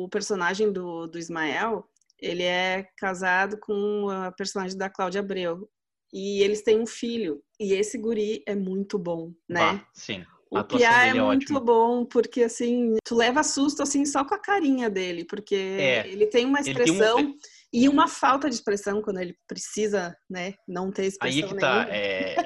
o 0.04 0.08
personagem 0.08 0.72
do, 0.72 1.06
do 1.06 1.18
Ismael, 1.18 1.86
ele 2.18 2.42
é 2.42 2.88
casado 2.96 3.58
com 3.58 4.08
a 4.08 4.32
personagem 4.32 4.78
da 4.78 4.88
Cláudia 4.88 5.20
Abreu. 5.20 5.68
E 6.12 6.42
eles 6.42 6.62
têm 6.62 6.80
um 6.80 6.86
filho. 6.86 7.42
E 7.60 7.74
esse 7.74 7.98
guri 7.98 8.42
é 8.46 8.54
muito 8.54 8.98
bom, 8.98 9.32
né? 9.48 9.74
Bah, 9.74 9.86
sim. 9.92 10.24
O 10.50 10.62
Pia 10.62 11.06
é, 11.06 11.08
é 11.08 11.14
muito 11.14 11.58
bom, 11.60 12.04
porque 12.04 12.44
assim, 12.44 12.96
tu 13.04 13.16
leva 13.16 13.42
susto 13.42 13.82
assim 13.82 14.04
só 14.04 14.24
com 14.24 14.34
a 14.34 14.38
carinha 14.38 14.88
dele, 14.88 15.24
porque 15.24 15.54
é, 15.54 16.08
ele 16.08 16.26
tem 16.26 16.46
uma 16.46 16.60
expressão 16.60 17.18
um... 17.18 17.34
e 17.72 17.88
uma 17.88 18.06
falta 18.06 18.48
de 18.48 18.54
expressão 18.54 19.02
quando 19.02 19.18
ele 19.18 19.36
precisa, 19.48 20.16
né, 20.30 20.54
não 20.66 20.92
ter 20.92 21.06
expressão 21.06 21.42
Aí 21.42 21.48
que 21.48 21.58
tá, 21.58 21.86
é, 21.90 22.34
é, 22.34 22.45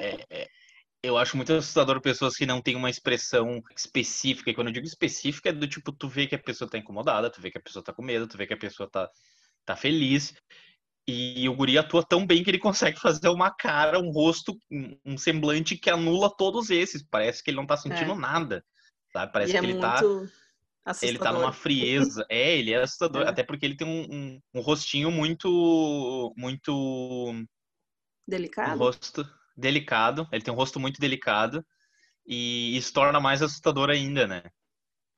eu 1.03 1.17
acho 1.17 1.35
muito 1.35 1.51
assustador 1.53 1.99
pessoas 1.99 2.35
que 2.35 2.45
não 2.45 2.61
têm 2.61 2.75
uma 2.75 2.89
expressão 2.89 3.61
específica. 3.75 4.51
E 4.51 4.53
quando 4.53 4.67
eu 4.67 4.73
digo 4.73 4.85
específica, 4.85 5.49
é 5.49 5.53
do 5.53 5.67
tipo, 5.67 5.91
tu 5.91 6.07
vê 6.07 6.27
que 6.27 6.35
a 6.35 6.39
pessoa 6.39 6.69
tá 6.69 6.77
incomodada, 6.77 7.29
tu 7.29 7.41
vê 7.41 7.49
que 7.49 7.57
a 7.57 7.61
pessoa 7.61 7.83
tá 7.83 7.91
com 7.91 8.03
medo, 8.03 8.27
tu 8.27 8.37
vê 8.37 8.45
que 8.45 8.53
a 8.53 8.57
pessoa 8.57 8.89
tá, 8.89 9.09
tá 9.65 9.75
feliz. 9.75 10.33
E 11.07 11.49
o 11.49 11.55
guri 11.55 11.77
atua 11.77 12.03
tão 12.03 12.25
bem 12.25 12.43
que 12.43 12.51
ele 12.51 12.59
consegue 12.59 12.99
fazer 12.99 13.29
uma 13.29 13.49
cara, 13.49 13.99
um 13.99 14.11
rosto, 14.11 14.55
um 15.03 15.17
semblante 15.17 15.75
que 15.75 15.89
anula 15.89 16.29
todos 16.29 16.69
esses. 16.69 17.01
Parece 17.01 17.43
que 17.43 17.49
ele 17.49 17.57
não 17.57 17.65
tá 17.65 17.75
sentindo 17.75 18.11
é. 18.11 18.15
nada. 18.15 18.63
Sabe? 19.11 19.33
Parece 19.33 19.51
e 19.51 19.59
que 19.59 19.65
é 19.65 19.69
ele 19.69 19.79
tá. 19.79 19.95
Assustador. 20.83 21.09
Ele 21.09 21.19
tá 21.19 21.33
numa 21.33 21.51
frieza. 21.51 22.25
É, 22.29 22.55
ele 22.55 22.73
é 22.73 22.81
assustador. 22.81 23.23
É. 23.23 23.29
Até 23.29 23.43
porque 23.43 23.65
ele 23.65 23.75
tem 23.75 23.87
um, 23.87 24.15
um, 24.15 24.41
um, 24.53 24.61
rostinho 24.61 25.09
muito. 25.09 26.31
Muito. 26.37 27.33
Delicado. 28.27 28.75
Um 28.75 28.77
rosto 28.77 29.27
delicado, 29.55 30.27
ele 30.31 30.43
tem 30.43 30.53
um 30.53 30.57
rosto 30.57 30.79
muito 30.79 30.99
delicado 30.99 31.65
e 32.25 32.77
isso 32.77 32.93
torna 32.93 33.19
mais 33.19 33.41
assustador 33.41 33.89
ainda, 33.89 34.27
né? 34.27 34.43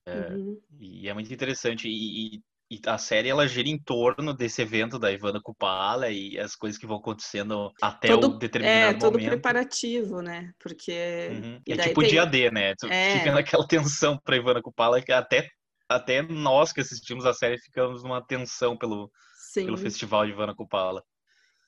É, 0.05 0.33
uhum. 0.33 0.59
E 0.79 1.07
é 1.07 1.13
muito 1.13 1.33
interessante. 1.33 1.87
E, 1.87 2.35
e, 2.35 2.41
e, 2.71 2.81
a 2.85 2.97
série 2.97 3.29
ela 3.29 3.47
gira 3.47 3.69
em 3.69 3.77
torno 3.77 4.33
desse 4.33 4.61
evento 4.61 4.99
da 4.99 5.11
Ivana 5.11 5.39
Kupala 5.41 6.09
e 6.09 6.37
as 6.39 6.55
coisas 6.55 6.79
que 6.79 6.87
vão 6.87 6.97
acontecendo 6.97 7.71
até 7.81 8.09
todo, 8.09 8.27
o 8.27 8.37
determinado 8.37 8.95
é, 8.95 8.99
todo 8.99 9.13
momento. 9.13 9.29
preparativo, 9.29 10.21
né? 10.21 10.51
Porque. 10.59 11.29
Uhum. 11.31 11.61
É 11.67 11.77
tipo 11.77 12.01
tem... 12.01 12.09
dia 12.09 12.25
D, 12.25 12.51
né? 12.51 12.73
Tu 12.75 12.87
é... 12.87 13.17
fica 13.17 13.31
naquela 13.31 13.67
tensão 13.67 14.17
pra 14.17 14.35
Ivana 14.35 14.61
Kupala 14.61 15.01
que 15.01 15.11
até, 15.11 15.49
até 15.87 16.21
nós 16.21 16.73
que 16.73 16.81
assistimos 16.81 17.25
a 17.25 17.33
série 17.33 17.57
ficamos 17.57 18.03
numa 18.03 18.25
tensão 18.25 18.77
pelo, 18.77 19.09
pelo 19.53 19.77
festival 19.77 20.25
de 20.25 20.31
Ivana 20.31 20.55
Kupala. 20.55 21.03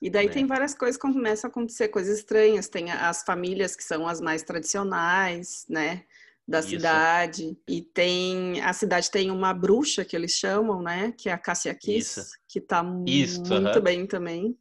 E 0.00 0.10
daí 0.10 0.26
né? 0.26 0.32
tem 0.32 0.46
várias 0.46 0.74
coisas 0.74 0.96
que 1.00 1.12
começam 1.12 1.48
a 1.48 1.50
acontecer, 1.50 1.88
coisas 1.88 2.18
estranhas. 2.18 2.68
Tem 2.68 2.90
as 2.90 3.22
famílias 3.22 3.74
que 3.74 3.82
são 3.82 4.06
as 4.06 4.20
mais 4.20 4.42
tradicionais, 4.42 5.64
né? 5.68 6.04
Da 6.46 6.60
Isso. 6.60 6.70
cidade. 6.70 7.58
E 7.66 7.82
tem. 7.82 8.60
A 8.62 8.72
cidade 8.72 9.10
tem 9.10 9.30
uma 9.30 9.52
bruxa 9.54 10.04
que 10.04 10.14
eles 10.14 10.32
chamam, 10.32 10.82
né? 10.82 11.12
Que 11.16 11.28
é 11.28 11.32
a 11.32 11.38
Cassia 11.38 11.74
Kiss, 11.74 12.20
Isso. 12.20 12.30
que 12.46 12.60
tá 12.60 12.84
Isso, 13.06 13.40
muito 13.40 13.80
bem 13.80 14.06
também. 14.06 14.56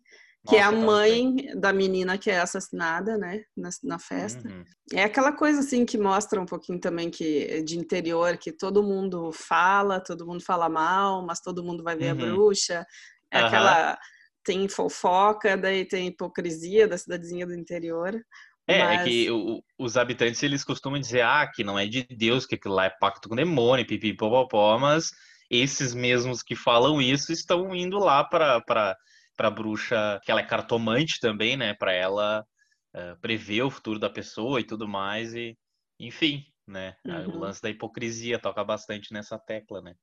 Que 0.48 0.58
Nossa, 0.58 0.58
é 0.58 0.62
a 0.62 0.72
tá 0.72 0.78
mãe 0.78 1.36
tá 1.36 1.56
da 1.56 1.74
menina 1.74 2.18
que 2.20 2.30
é 2.30 2.40
assassinada, 2.40 3.18
né? 3.18 3.44
Na, 3.58 3.70
na 3.84 4.00
festa. 4.00 4.48
Uhum. 4.48 4.64
É 4.94 5.04
aquela 5.04 5.32
coisa 5.32 5.60
assim 5.60 5.86
que 5.86 5.98
mostra 5.98 6.40
um 6.40 6.46
pouquinho 6.46 6.80
também 6.80 7.10
que 7.10 7.64
de 7.64 7.78
interior, 7.78 8.38
que 8.38 8.52
todo 8.52 8.84
mundo 8.84 9.32
fala, 9.32 10.00
todo 10.00 10.26
mundo 10.26 10.44
fala 10.44 10.70
mal, 10.70 11.26
mas 11.26 11.42
todo 11.42 11.64
mundo 11.64 11.84
vai 11.84 11.96
ver 11.96 12.14
uhum. 12.14 12.22
a 12.22 12.26
bruxa. 12.26 12.88
É 13.32 13.40
aquela 13.40 13.98
tem 14.46 14.70
fofoca, 14.70 15.58
daí 15.58 15.84
tem 15.84 16.08
hipocrisia 16.08 16.88
da 16.88 16.98
cidadezinha 16.98 17.46
do 17.46 17.56
interior. 17.56 18.16
É, 18.68 18.84
mas... 18.84 19.02
é 19.02 19.04
que 19.04 19.32
o, 19.32 19.62
os 19.78 19.98
habitantes 19.98 20.42
eles 20.42 20.64
costumam 20.64 21.00
dizer 21.00 21.22
ah, 21.22 21.50
que 21.54 21.64
não 21.64 21.78
é 21.78 21.86
de 21.86 22.04
Deus, 22.04 22.46
que 22.46 22.56
aquilo 22.56 22.76
lá 22.76 22.86
é 22.86 22.90
pacto 23.00 23.28
com 23.28 23.36
demônio, 23.36 23.86
pipipopopó, 23.86 24.78
mas 24.78 25.10
esses 25.50 25.94
mesmos 25.94 26.42
que 26.42 26.56
falam 26.56 27.02
isso 27.02 27.32
estão 27.32 27.76
indo 27.76 27.98
lá 27.98 28.24
para 28.24 28.62
para 29.38 29.52
bruxa, 29.52 30.18
que 30.24 30.32
ela 30.32 30.40
é 30.40 30.46
cartomante 30.46 31.20
também, 31.20 31.58
né, 31.58 31.74
para 31.74 31.92
ela 31.92 32.42
uh, 32.96 33.20
prever 33.20 33.64
o 33.64 33.70
futuro 33.70 34.00
da 34.00 34.10
pessoa 34.10 34.62
e 34.62 34.64
tudo 34.64 34.88
mais 34.88 35.34
e 35.34 35.58
enfim, 36.00 36.46
né? 36.66 36.96
Uhum. 37.06 37.36
O 37.36 37.40
lance 37.40 37.62
da 37.62 37.70
hipocrisia 37.70 38.40
toca 38.40 38.64
bastante 38.64 39.14
nessa 39.14 39.38
tecla, 39.38 39.82
né? 39.82 39.94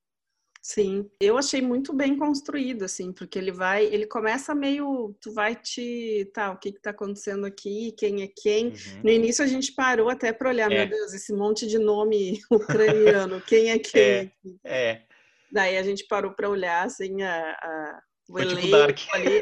Sim, 0.64 1.11
eu 1.21 1.37
achei 1.37 1.61
muito 1.61 1.92
bem 1.92 2.16
construído, 2.16 2.85
assim, 2.85 3.12
porque 3.12 3.37
ele 3.37 3.50
vai, 3.50 3.85
ele 3.85 4.07
começa 4.07 4.54
meio, 4.54 5.12
tu 5.21 5.35
vai 5.35 5.57
te, 5.57 6.31
tá, 6.33 6.52
o 6.52 6.57
que 6.57 6.71
que 6.71 6.81
tá 6.81 6.90
acontecendo 6.90 7.45
aqui, 7.45 7.92
quem 7.99 8.23
é 8.23 8.28
quem. 8.28 8.66
Uhum. 8.69 9.02
No 9.02 9.11
início 9.11 9.45
a 9.45 9.49
gente 9.49 9.75
parou 9.75 10.09
até 10.09 10.33
para 10.33 10.50
olhar, 10.50 10.71
é. 10.71 10.78
meu 10.78 10.88
Deus, 10.88 11.12
esse 11.14 11.33
monte 11.35 11.66
de 11.66 11.81
nome 11.81 12.40
ucraniano, 12.49 13.40
quem 13.40 13.73
é 13.73 13.78
quem? 13.81 14.33
É, 14.62 14.90
é. 14.90 15.02
Daí 15.50 15.76
a 15.76 15.83
gente 15.83 16.07
parou 16.07 16.33
para 16.33 16.49
olhar, 16.49 16.87
assim, 16.87 17.23
a, 17.23 17.50
a 17.50 18.00
o 18.28 18.35
Foi 18.35 18.47
tipo 18.47 18.71
Dark. 18.71 18.99
ali. 19.14 19.40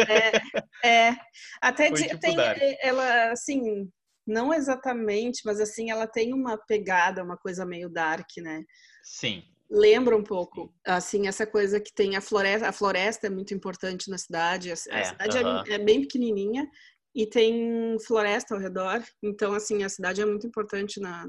É, 0.82 0.88
é. 0.88 1.16
até 1.60 1.90
de, 1.90 2.02
tipo 2.02 2.18
tem, 2.18 2.34
Dark. 2.34 2.58
ela, 2.80 3.30
assim, 3.30 3.86
não 4.26 4.54
exatamente, 4.54 5.42
mas 5.44 5.60
assim, 5.60 5.90
ela 5.90 6.06
tem 6.06 6.32
uma 6.32 6.56
pegada, 6.56 7.22
uma 7.22 7.36
coisa 7.36 7.66
meio 7.66 7.90
dark, 7.90 8.26
né? 8.38 8.64
Sim 9.04 9.44
lembra 9.70 10.16
um 10.16 10.24
pouco, 10.24 10.74
assim, 10.84 11.28
essa 11.28 11.46
coisa 11.46 11.80
que 11.80 11.94
tem 11.94 12.16
a 12.16 12.20
floresta, 12.20 12.68
a 12.68 12.72
floresta 12.72 13.28
é 13.28 13.30
muito 13.30 13.54
importante 13.54 14.10
na 14.10 14.18
cidade, 14.18 14.70
a, 14.70 14.72
é, 14.72 14.76
cidade 14.76 15.38
uh 15.38 15.42
-huh. 15.42 15.68
é, 15.68 15.74
é, 15.74 15.78
bem 15.78 16.00
pequenininha 16.00 16.68
e 17.14 17.26
tem 17.26 17.96
floresta 18.06 18.54
ao 18.54 18.60
redor, 18.60 19.02
então, 19.22 19.52
assim, 19.52 19.84
a 19.84 19.88
cidade 19.88 20.20
é 20.20 20.26
muito 20.26 20.46
importante 20.46 21.00
na, 21.00 21.26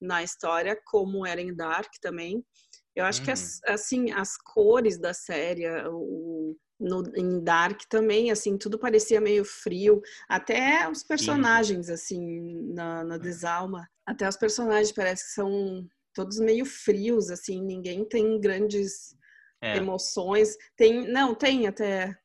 na 0.00 0.22
história, 0.22 0.78
como 0.84 1.26
era 1.26 1.40
em 1.40 1.54
Dark 1.54 1.92
também. 2.00 2.44
Eu 2.94 3.06
acho 3.06 3.22
que, 3.22 3.30
as, 3.30 3.60
uhum. 3.66 3.74
assim, 3.74 4.10
as 4.10 4.36
cores 4.36 4.98
da 4.98 5.14
série, 5.14 5.66
o, 5.88 6.54
no, 6.78 7.02
em 7.16 7.42
Dark 7.42 7.80
também, 7.88 8.30
assim, 8.30 8.58
tudo 8.58 8.78
parecia 8.78 9.20
meio 9.20 9.44
frio, 9.44 10.02
até 10.28 10.88
os 10.90 11.02
personagens, 11.02 11.86
Sim. 11.86 11.92
assim, 11.92 12.72
na, 12.74 13.04
na 13.04 13.16
Desalma, 13.16 13.88
até 14.06 14.28
os 14.28 14.36
personagens 14.36 14.92
parece 14.92 15.24
que 15.24 15.30
são 15.30 15.86
todos 16.14 16.38
meio 16.38 16.64
frios, 16.64 17.30
assim, 17.30 17.62
ninguém 17.62 18.04
tem 18.04 18.40
grandes 18.40 19.16
é. 19.62 19.76
emoções. 19.76 20.56
Tem, 20.76 21.06
não, 21.08 21.34
tem 21.34 21.66
até 21.66 22.16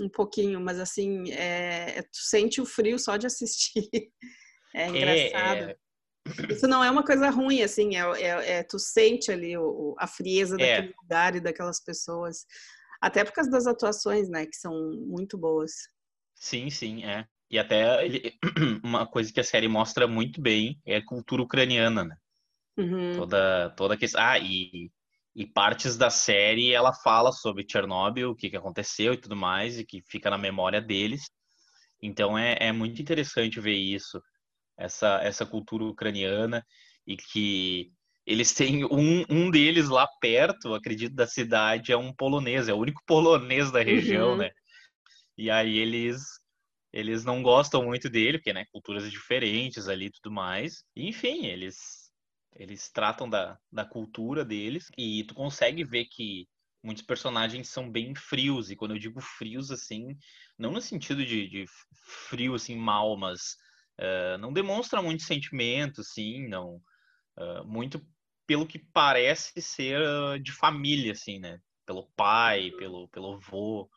um 0.00 0.08
pouquinho, 0.08 0.60
mas 0.60 0.78
assim, 0.78 1.30
é, 1.32 1.98
é 1.98 2.02
tu 2.02 2.18
sente 2.18 2.60
o 2.60 2.66
frio 2.66 2.98
só 2.98 3.16
de 3.16 3.26
assistir. 3.26 3.88
É, 4.72 4.84
é 4.84 4.88
engraçado. 4.88 5.70
É, 5.70 5.76
Isso 6.52 6.68
não 6.68 6.84
é 6.84 6.88
uma 6.88 7.04
coisa 7.04 7.28
ruim, 7.28 7.60
assim, 7.60 7.96
é, 7.96 8.58
é, 8.58 8.62
tu 8.62 8.78
sente 8.78 9.32
ali 9.32 9.56
o, 9.58 9.96
a 9.98 10.06
frieza 10.06 10.56
daquele 10.56 10.94
lugar 11.02 11.34
e 11.34 11.40
daquelas 11.40 11.82
pessoas. 11.82 12.46
Até 13.00 13.24
por 13.24 13.32
causa 13.32 13.50
das 13.50 13.66
atuações, 13.66 14.28
né, 14.28 14.46
que 14.46 14.56
são 14.56 14.72
muito 15.08 15.36
boas. 15.36 15.72
Sim, 16.36 16.70
sim, 16.70 17.04
é. 17.04 17.26
E 17.50 17.58
até 17.58 18.04
ele, 18.04 18.38
uma 18.84 19.06
coisa 19.08 19.32
que 19.32 19.40
a 19.40 19.44
série 19.44 19.66
mostra 19.66 20.06
muito 20.06 20.40
bem 20.40 20.80
é 20.86 20.98
a 20.98 21.04
cultura 21.04 21.42
ucraniana, 21.42 22.04
né? 22.04 22.16
Uhum. 22.80 23.12
Toda, 23.16 23.70
toda 23.76 23.96
questão. 23.96 24.20
Ah, 24.22 24.38
e, 24.38 24.90
e 25.34 25.46
partes 25.46 25.96
da 25.96 26.10
série 26.10 26.72
ela 26.72 26.92
fala 26.92 27.32
sobre 27.32 27.66
Chernobyl, 27.68 28.30
o 28.30 28.34
que, 28.34 28.50
que 28.50 28.56
aconteceu 28.56 29.14
e 29.14 29.16
tudo 29.16 29.36
mais, 29.36 29.78
e 29.78 29.84
que 29.84 30.02
fica 30.08 30.30
na 30.30 30.38
memória 30.38 30.80
deles. 30.80 31.30
Então 32.02 32.38
é, 32.38 32.56
é 32.58 32.72
muito 32.72 33.00
interessante 33.00 33.60
ver 33.60 33.76
isso, 33.76 34.20
essa, 34.78 35.20
essa 35.22 35.44
cultura 35.44 35.84
ucraniana, 35.84 36.64
e 37.06 37.16
que 37.16 37.92
eles 38.26 38.52
têm 38.54 38.84
um, 38.84 39.24
um 39.28 39.50
deles 39.50 39.88
lá 39.88 40.06
perto, 40.20 40.74
acredito, 40.74 41.14
da 41.14 41.26
cidade, 41.26 41.92
é 41.92 41.96
um 41.96 42.12
polonês, 42.14 42.68
é 42.68 42.72
o 42.72 42.78
único 42.78 43.02
polonês 43.06 43.70
da 43.70 43.82
região, 43.82 44.32
uhum. 44.32 44.36
né? 44.38 44.50
E 45.36 45.50
aí 45.50 45.78
eles 45.78 46.22
eles 46.92 47.24
não 47.24 47.42
gostam 47.42 47.84
muito 47.84 48.10
dele, 48.10 48.38
porque, 48.38 48.52
né, 48.52 48.64
culturas 48.72 49.08
diferentes 49.10 49.88
ali 49.88 50.06
e 50.06 50.10
tudo 50.10 50.32
mais. 50.32 50.82
enfim, 50.96 51.46
eles 51.46 51.99
eles 52.56 52.90
tratam 52.90 53.28
da, 53.28 53.58
da 53.70 53.84
cultura 53.84 54.44
deles 54.44 54.90
e 54.96 55.24
tu 55.24 55.34
consegue 55.34 55.84
ver 55.84 56.06
que 56.06 56.48
muitos 56.82 57.02
personagens 57.02 57.68
são 57.68 57.90
bem 57.90 58.14
frios. 58.14 58.70
E 58.70 58.76
quando 58.76 58.92
eu 58.92 58.98
digo 58.98 59.20
frios, 59.20 59.70
assim, 59.70 60.16
não 60.58 60.72
no 60.72 60.80
sentido 60.80 61.24
de, 61.24 61.48
de 61.48 61.64
frio, 62.28 62.54
assim, 62.54 62.76
mal, 62.76 63.16
mas 63.16 63.56
uh, 63.98 64.38
não 64.38 64.52
demonstra 64.52 65.02
muito 65.02 65.22
sentimento, 65.22 66.00
assim, 66.00 66.48
não. 66.48 66.80
Uh, 67.38 67.64
muito 67.64 68.04
pelo 68.46 68.66
que 68.66 68.78
parece 68.78 69.60
ser 69.62 70.00
uh, 70.00 70.38
de 70.38 70.52
família, 70.52 71.12
assim, 71.12 71.38
né? 71.38 71.60
Pelo 71.86 72.10
pai, 72.16 72.70
pelo, 72.72 73.08
pelo 73.08 73.34
avô. 73.34 73.88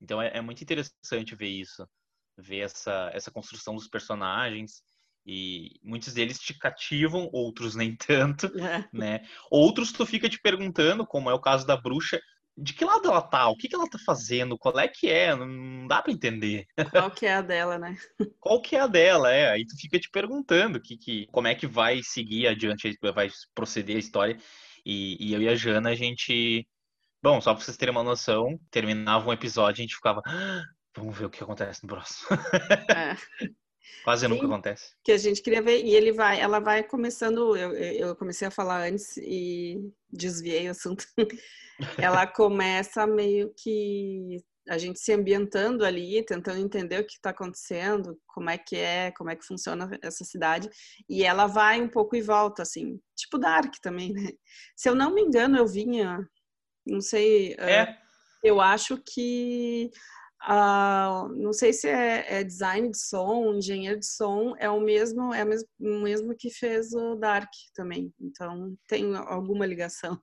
Então 0.00 0.20
é, 0.20 0.36
é 0.36 0.40
muito 0.40 0.62
interessante 0.62 1.34
ver 1.34 1.48
isso, 1.48 1.88
ver 2.36 2.60
essa, 2.60 3.10
essa 3.14 3.30
construção 3.30 3.74
dos 3.74 3.88
personagens 3.88 4.82
e 5.26 5.80
muitos 5.82 6.12
deles 6.12 6.38
te 6.38 6.52
cativam, 6.58 7.28
outros 7.32 7.74
nem 7.74 7.96
tanto, 7.96 8.46
é. 8.58 8.88
né? 8.92 9.20
Outros 9.50 9.92
tu 9.92 10.04
fica 10.04 10.28
te 10.28 10.40
perguntando, 10.40 11.06
como 11.06 11.30
é 11.30 11.34
o 11.34 11.40
caso 11.40 11.66
da 11.66 11.76
bruxa, 11.76 12.20
de 12.56 12.72
que 12.72 12.84
lado 12.84 13.08
ela 13.08 13.22
tá? 13.22 13.48
O 13.48 13.56
que, 13.56 13.68
que 13.68 13.74
ela 13.74 13.88
tá 13.88 13.98
fazendo? 13.98 14.56
Qual 14.56 14.78
é 14.78 14.86
que 14.86 15.10
é? 15.10 15.34
Não 15.34 15.86
dá 15.88 16.00
para 16.00 16.12
entender. 16.12 16.66
Qual 16.92 17.10
que 17.10 17.26
é 17.26 17.34
a 17.34 17.42
dela, 17.42 17.78
né? 17.78 17.96
Qual 18.38 18.62
que 18.62 18.76
é 18.76 18.80
a 18.80 18.86
dela, 18.86 19.32
é? 19.32 19.50
Aí 19.50 19.66
tu 19.66 19.76
fica 19.76 19.98
te 19.98 20.08
perguntando 20.08 20.80
que, 20.80 20.96
que, 20.96 21.26
como 21.32 21.48
é 21.48 21.54
que 21.54 21.66
vai 21.66 22.00
seguir 22.02 22.46
adiante, 22.46 22.96
vai 23.12 23.28
proceder 23.54 23.96
a 23.96 23.98
história. 23.98 24.38
E, 24.86 25.16
e 25.18 25.34
eu 25.34 25.42
e 25.42 25.48
a 25.48 25.56
Jana, 25.56 25.90
a 25.90 25.94
gente... 25.94 26.66
Bom, 27.20 27.40
só 27.40 27.54
pra 27.54 27.64
vocês 27.64 27.76
terem 27.76 27.90
uma 27.90 28.04
noção, 28.04 28.58
terminava 28.70 29.28
um 29.28 29.32
episódio 29.32 29.80
e 29.80 29.82
a 29.82 29.86
gente 29.86 29.96
ficava... 29.96 30.20
Ah, 30.26 30.62
vamos 30.94 31.16
ver 31.18 31.24
o 31.24 31.30
que 31.30 31.42
acontece 31.42 31.82
no 31.82 31.88
próximo. 31.88 32.28
É. 32.94 33.16
Quase 34.04 34.28
nunca 34.28 34.46
acontece. 34.46 34.94
Que 35.02 35.12
a 35.12 35.18
gente 35.18 35.42
queria 35.42 35.62
ver. 35.62 35.84
E 35.84 35.94
ele 35.94 36.12
vai, 36.12 36.40
ela 36.40 36.58
vai 36.58 36.82
começando. 36.82 37.56
Eu, 37.56 37.72
eu 37.72 38.16
comecei 38.16 38.48
a 38.48 38.50
falar 38.50 38.88
antes 38.88 39.16
e 39.16 39.78
desviei 40.10 40.68
o 40.68 40.72
assunto. 40.72 41.04
ela 41.98 42.26
começa 42.26 43.06
meio 43.06 43.52
que 43.56 44.38
a 44.68 44.78
gente 44.78 44.98
se 44.98 45.12
ambientando 45.12 45.84
ali, 45.84 46.24
tentando 46.24 46.58
entender 46.58 47.00
o 47.00 47.06
que 47.06 47.14
está 47.14 47.30
acontecendo, 47.30 48.18
como 48.26 48.48
é 48.48 48.56
que 48.56 48.76
é, 48.76 49.10
como 49.12 49.30
é 49.30 49.36
que 49.36 49.44
funciona 49.44 49.90
essa 50.02 50.24
cidade, 50.24 50.70
e 51.08 51.22
ela 51.22 51.46
vai 51.46 51.80
um 51.82 51.88
pouco 51.88 52.16
e 52.16 52.22
volta, 52.22 52.62
assim, 52.62 52.98
tipo 53.14 53.38
Dark 53.38 53.74
também, 53.82 54.12
né? 54.12 54.30
Se 54.74 54.88
eu 54.88 54.94
não 54.94 55.12
me 55.14 55.20
engano, 55.20 55.58
eu 55.58 55.66
vinha, 55.66 56.26
não 56.86 57.00
sei, 57.00 57.54
é. 57.58 57.82
uh, 57.82 57.94
eu 58.42 58.60
acho 58.60 58.98
que 59.06 59.90
Uh, 60.46 61.28
não 61.36 61.54
sei 61.54 61.72
se 61.72 61.88
é, 61.88 62.40
é, 62.40 62.44
design 62.44 62.90
de 62.90 62.98
som, 62.98 63.54
engenheiro 63.54 63.98
de 63.98 64.06
som, 64.06 64.54
é 64.58 64.68
o 64.68 64.78
mesmo, 64.78 65.32
é 65.32 65.42
o 65.42 65.46
mesmo, 65.46 65.68
mesmo 65.80 66.36
que 66.36 66.50
fez 66.50 66.92
o 66.92 67.14
Dark 67.14 67.48
também. 67.74 68.12
Então 68.20 68.76
tem 68.86 69.16
alguma 69.16 69.64
ligação. 69.66 70.20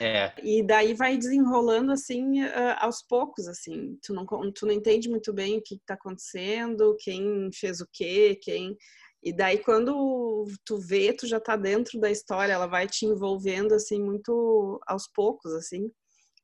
É. 0.00 0.32
E 0.42 0.62
daí 0.62 0.92
vai 0.92 1.16
desenrolando 1.16 1.92
assim 1.92 2.42
uh, 2.42 2.74
aos 2.78 3.00
poucos, 3.02 3.46
assim. 3.46 3.96
Tu 4.02 4.12
não, 4.12 4.26
tu 4.52 4.66
não 4.66 4.72
entende 4.72 5.08
muito 5.08 5.32
bem 5.32 5.58
o 5.58 5.62
que 5.62 5.76
está 5.76 5.94
acontecendo, 5.94 6.96
quem 6.98 7.48
fez 7.52 7.80
o 7.80 7.88
quê, 7.92 8.36
quem. 8.42 8.76
E 9.22 9.32
daí 9.32 9.58
quando 9.58 10.44
tu 10.66 10.78
vê, 10.78 11.12
tu 11.12 11.26
já 11.26 11.38
tá 11.38 11.56
dentro 11.56 12.00
da 12.00 12.10
história, 12.10 12.52
ela 12.52 12.66
vai 12.66 12.86
te 12.88 13.06
envolvendo 13.06 13.72
assim 13.72 14.02
muito 14.02 14.80
aos 14.86 15.08
poucos, 15.08 15.52
assim. 15.54 15.90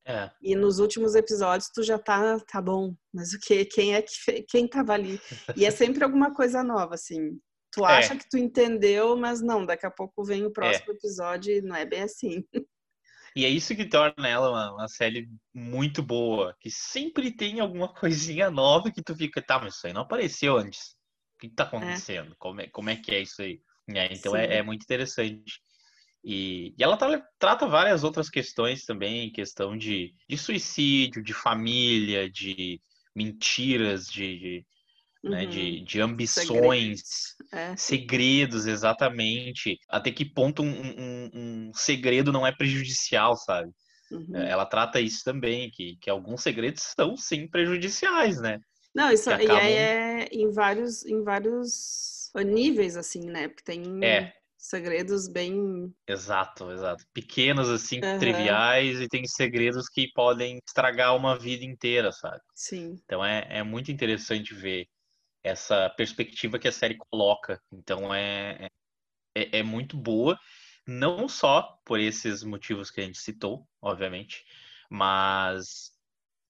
É. 0.07 0.31
E 0.43 0.57
nos 0.57 0.79
últimos 0.79 1.15
episódios 1.15 1.71
tu 1.73 1.83
já 1.83 1.99
tá, 1.99 2.39
tá 2.41 2.61
bom, 2.61 2.95
mas 3.13 3.33
o 3.33 3.39
que? 3.39 3.65
Quem 3.67 3.95
é 3.95 4.03
que 4.03 4.43
quem 4.49 4.67
tava 4.67 4.95
ali? 4.95 5.21
E 5.57 5.65
é 5.65 5.71
sempre 5.71 6.03
alguma 6.03 6.35
coisa 6.35 6.63
nova, 6.63 6.95
assim. 6.95 7.39
Tu 7.73 7.85
é. 7.87 7.99
acha 7.99 8.15
é. 8.15 8.17
que 8.17 8.29
tu 8.29 8.37
entendeu, 8.37 9.17
mas 9.17 9.41
não, 9.41 9.65
daqui 9.65 9.87
a 9.87 9.91
pouco 9.91 10.25
vem 10.25 10.45
o 10.45 10.53
próximo 10.53 10.93
é. 10.93 10.95
episódio 10.95 11.53
e 11.55 11.63
não 11.63 11.77
é 11.77 11.85
bem 11.85 12.03
assim. 12.03 12.45
E 13.37 13.45
é 13.45 13.49
isso 13.49 13.77
que 13.77 13.89
torna 13.89 14.27
ela 14.27 14.51
uma, 14.51 14.73
uma, 14.73 14.89
série 14.89 15.29
muito 15.55 16.03
boa, 16.03 16.57
que 16.59 16.69
sempre 16.69 17.31
tem 17.31 17.61
alguma 17.61 17.93
coisinha 17.95 18.51
nova 18.51 18.91
que 18.91 19.03
tu 19.03 19.15
fica, 19.15 19.41
tá, 19.41 19.59
mas 19.59 19.77
isso 19.77 19.87
aí 19.87 19.93
não 19.93 20.03
apareceu 20.03 20.57
antes. 20.57 20.97
O 21.37 21.39
que, 21.41 21.49
tá 21.49 21.63
é. 21.63 21.67
acontecendo? 21.67 22.35
Como, 22.39 22.61
é, 22.61 22.67
como 22.69 22.91
é 22.91 22.97
que 22.97 23.13
é 23.13 23.21
isso 23.21 23.41
aí? 23.41 23.61
então 24.11 24.37
é, 24.37 24.59
é, 24.59 24.63
muito 24.63 24.83
interessante. 24.83 25.61
E, 26.23 26.75
e 26.79 26.83
ela 26.83 26.97
tá, 26.97 27.23
trata 27.39 27.67
várias 27.67 28.05
outras 28.05 28.29
questões 28.29 28.85
também, 28.85 29.33
questão 29.33 29.77
de, 29.77 30.15
de 30.29 30.37
suicídio, 30.37 31.23
de 31.23 31.33
família, 31.33 32.31
de 32.31 32.81
mentiras, 33.17 34.07
de, 34.07 34.39
de, 34.39 34.67
uhum. 35.25 35.31
né, 35.31 35.47
de, 35.47 35.79
uhum. 35.79 35.85
de 35.85 36.01
ambições, 36.01 37.01
segredos. 37.01 37.37
É. 37.53 37.77
segredos. 37.77 38.67
exatamente. 38.67 39.79
Até 39.89 40.11
que 40.11 40.25
ponto 40.25 40.63
um, 40.63 40.69
um, 40.69 41.31
um 41.33 41.71
segredo 41.75 42.33
não 42.33 42.47
é 42.47 42.53
prejudicial, 42.53 43.35
sabe? 43.37 43.71
Uhum. 44.11 44.37
Ela 44.37 44.67
trata 44.67 45.01
isso 45.01 45.25
também, 45.25 45.71
que, 45.71 45.97
que 45.97 46.11
alguns 46.11 46.43
segredos 46.43 46.83
são 46.83 47.17
sim 47.17 47.49
prejudiciais, 47.49 48.41
né? 48.41 48.59
Não, 48.95 49.11
isso 49.11 49.31
acabam... 49.31 49.57
e 49.57 49.61
aí 49.61 49.73
é 49.73 50.29
em 50.33 50.51
vários, 50.51 51.07
em 51.07 51.23
vários 51.23 52.31
níveis, 52.45 52.97
assim, 52.97 53.21
né? 53.21 53.49
Porque 53.49 53.63
tem. 53.63 54.05
É 54.05 54.33
segredos 54.61 55.27
bem. 55.27 55.93
Exato, 56.07 56.71
exato. 56.71 57.05
Pequenos, 57.15 57.69
assim, 57.69 58.01
uhum. 58.05 58.19
triviais, 58.19 59.01
e 59.01 59.09
tem 59.09 59.25
segredos 59.27 59.89
que 59.89 60.13
podem 60.13 60.59
estragar 60.67 61.17
uma 61.17 61.39
vida 61.39 61.65
inteira, 61.65 62.13
sabe? 62.13 62.41
Sim. 62.55 63.01
Então 63.05 63.25
é, 63.25 63.47
é 63.49 63.63
muito 63.63 63.91
interessante 63.91 64.55
ver 64.55 64.87
essa 65.43 65.89
perspectiva 65.97 66.59
que 66.59 66.69
a 66.69 66.73
série 66.73 66.97
coloca. 67.11 67.59
Então 67.73 68.15
é, 68.15 68.69
é, 69.35 69.59
é 69.61 69.63
muito 69.63 69.97
boa. 69.97 70.39
não 70.87 71.29
só 71.29 71.79
por 71.85 71.99
esses 71.99 72.43
motivos 72.43 72.91
que 72.91 73.01
a 73.01 73.05
gente 73.05 73.19
citou, 73.19 73.67
obviamente, 73.81 74.45
mas 74.91 75.93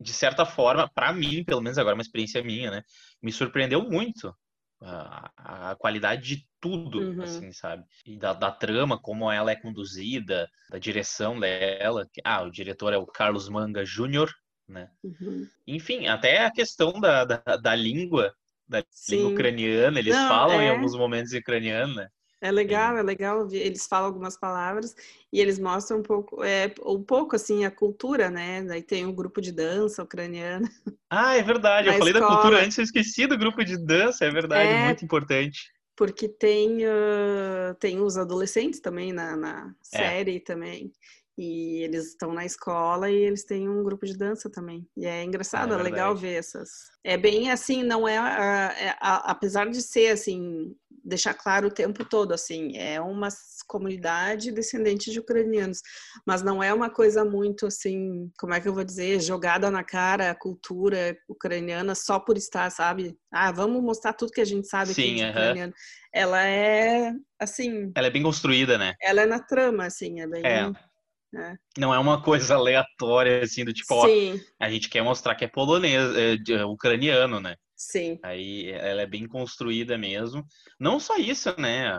de 0.00 0.12
certa 0.12 0.46
forma, 0.46 0.90
para 0.94 1.12
mim, 1.12 1.44
pelo 1.44 1.60
menos 1.60 1.78
agora 1.78 1.94
uma 1.94 2.02
experiência 2.02 2.42
minha, 2.42 2.70
né, 2.70 2.82
me 3.22 3.30
surpreendeu 3.30 3.82
muito 3.82 4.34
a, 4.80 5.70
a 5.70 5.76
qualidade 5.76 6.22
de 6.22 6.46
tudo, 6.60 7.00
uhum. 7.00 7.22
assim, 7.22 7.52
sabe? 7.52 7.84
E 8.04 8.16
da, 8.16 8.32
da, 8.32 8.50
trama, 8.50 8.98
como 8.98 9.30
ela 9.30 9.50
é 9.50 9.56
conduzida, 9.56 10.48
da 10.70 10.78
direção 10.78 11.38
dela. 11.38 12.08
Ah, 12.24 12.42
o 12.42 12.50
diretor 12.50 12.92
é 12.92 12.96
o 12.96 13.06
Carlos 13.06 13.48
Manga 13.48 13.84
Júnior, 13.84 14.32
né? 14.68 14.90
Uhum. 15.02 15.46
Enfim, 15.66 16.06
até 16.06 16.44
a 16.44 16.50
questão 16.50 16.98
da, 17.00 17.24
da, 17.24 17.56
da 17.56 17.74
língua, 17.74 18.32
da 18.68 18.82
Sim. 18.90 19.16
língua 19.16 19.32
ucraniana, 19.32 19.98
eles 19.98 20.14
Não, 20.14 20.28
falam 20.28 20.60
é... 20.60 20.66
em 20.66 20.70
alguns 20.70 20.94
momentos 20.94 21.32
ucraniano, 21.32 21.94
né? 21.94 22.08
É 22.40 22.50
legal, 22.50 22.96
é 22.96 23.02
legal. 23.02 23.46
Eles 23.52 23.86
falam 23.86 24.06
algumas 24.06 24.36
palavras 24.36 24.96
e 25.32 25.40
eles 25.40 25.58
mostram 25.58 25.98
um 25.98 26.02
pouco, 26.02 26.42
é, 26.42 26.72
um 26.84 27.02
pouco 27.02 27.36
assim 27.36 27.64
a 27.64 27.70
cultura, 27.70 28.30
né? 28.30 28.62
Daí 28.62 28.82
tem 28.82 29.04
um 29.04 29.14
grupo 29.14 29.40
de 29.40 29.52
dança 29.52 30.02
ucraniana. 30.02 30.68
Ah, 31.12 31.36
é 31.36 31.42
verdade. 31.42 31.88
eu 31.88 31.94
falei 31.94 32.12
escola. 32.12 32.30
da 32.30 32.36
cultura 32.36 32.64
antes, 32.64 32.78
eu 32.78 32.84
esqueci 32.84 33.26
do 33.26 33.36
grupo 33.36 33.64
de 33.64 33.76
dança. 33.76 34.24
É 34.24 34.30
verdade, 34.30 34.70
é, 34.70 34.84
muito 34.86 35.04
importante. 35.04 35.70
Porque 35.96 36.28
tem 36.28 36.86
uh, 36.86 37.74
tem 37.78 38.00
os 38.00 38.16
adolescentes 38.16 38.80
também 38.80 39.12
na, 39.12 39.36
na 39.36 39.74
é. 39.92 39.98
série 39.98 40.36
é. 40.36 40.40
também. 40.40 40.92
E 41.36 41.82
eles 41.82 42.08
estão 42.08 42.32
na 42.32 42.44
escola 42.44 43.10
e 43.10 43.16
eles 43.16 43.44
têm 43.44 43.68
um 43.68 43.82
grupo 43.82 44.06
de 44.06 44.16
dança 44.16 44.50
também. 44.50 44.86
E 44.96 45.06
é 45.06 45.24
engraçado, 45.24 45.74
é, 45.74 45.80
é 45.80 45.82
legal 45.82 46.14
ver 46.14 46.34
essas. 46.34 46.90
É 47.02 47.16
bem 47.16 47.50
assim, 47.50 47.82
não 47.82 48.06
é, 48.06 48.16
é, 48.16 48.96
apesar 49.00 49.68
de 49.70 49.80
ser 49.80 50.08
assim, 50.08 50.76
deixar 51.04 51.34
claro 51.34 51.68
o 51.68 51.72
tempo 51.72 52.04
todo 52.04 52.32
assim, 52.32 52.76
é 52.76 53.00
uma 53.00 53.28
comunidade 53.66 54.50
descendente 54.50 55.10
de 55.10 55.20
ucranianos, 55.20 55.80
mas 56.26 56.42
não 56.42 56.62
é 56.62 56.72
uma 56.72 56.90
coisa 56.90 57.24
muito 57.24 57.66
assim, 57.66 58.30
como 58.38 58.54
é 58.54 58.60
que 58.60 58.68
eu 58.68 58.74
vou 58.74 58.84
dizer, 58.84 59.20
jogada 59.20 59.70
na 59.70 59.84
cara 59.84 60.30
a 60.30 60.34
cultura 60.34 61.16
ucraniana 61.28 61.94
só 61.94 62.18
por 62.18 62.36
estar, 62.36 62.70
sabe? 62.70 63.16
Ah, 63.32 63.52
vamos 63.52 63.82
mostrar 63.82 64.12
tudo 64.12 64.32
que 64.32 64.40
a 64.40 64.44
gente 64.44 64.66
sabe 64.66 64.92
Sim, 64.92 65.14
aqui 65.14 65.22
uh 65.22 65.26
-huh. 65.26 65.30
ucraniano. 65.30 65.72
Ela 66.12 66.46
é 66.46 67.12
assim. 67.38 67.92
Ela 67.94 68.08
é 68.08 68.10
bem 68.10 68.22
construída, 68.22 68.76
né? 68.76 68.94
Ela 69.00 69.22
é 69.22 69.26
na 69.26 69.38
trama, 69.38 69.86
assim, 69.86 70.20
é 70.20 70.26
bem. 70.26 70.42
É. 70.44 70.70
É. 71.32 71.54
Não 71.78 71.94
é 71.94 71.98
uma 71.98 72.20
coisa 72.20 72.56
aleatória, 72.56 73.42
assim, 73.42 73.64
do 73.64 73.72
tipo, 73.72 74.04
Sim. 74.04 74.34
ó, 74.60 74.64
a 74.64 74.68
gente 74.68 74.88
quer 74.88 75.02
mostrar 75.02 75.36
que 75.36 75.44
é 75.44 75.48
polonês, 75.48 76.02
é, 76.16 76.36
é, 76.54 76.64
ucraniano, 76.64 77.38
né? 77.38 77.54
Sim. 77.80 78.18
Aí 78.22 78.70
ela 78.72 79.00
é 79.00 79.06
bem 79.06 79.26
construída 79.26 79.96
mesmo. 79.96 80.44
Não 80.78 81.00
só 81.00 81.16
isso, 81.16 81.58
né? 81.58 81.98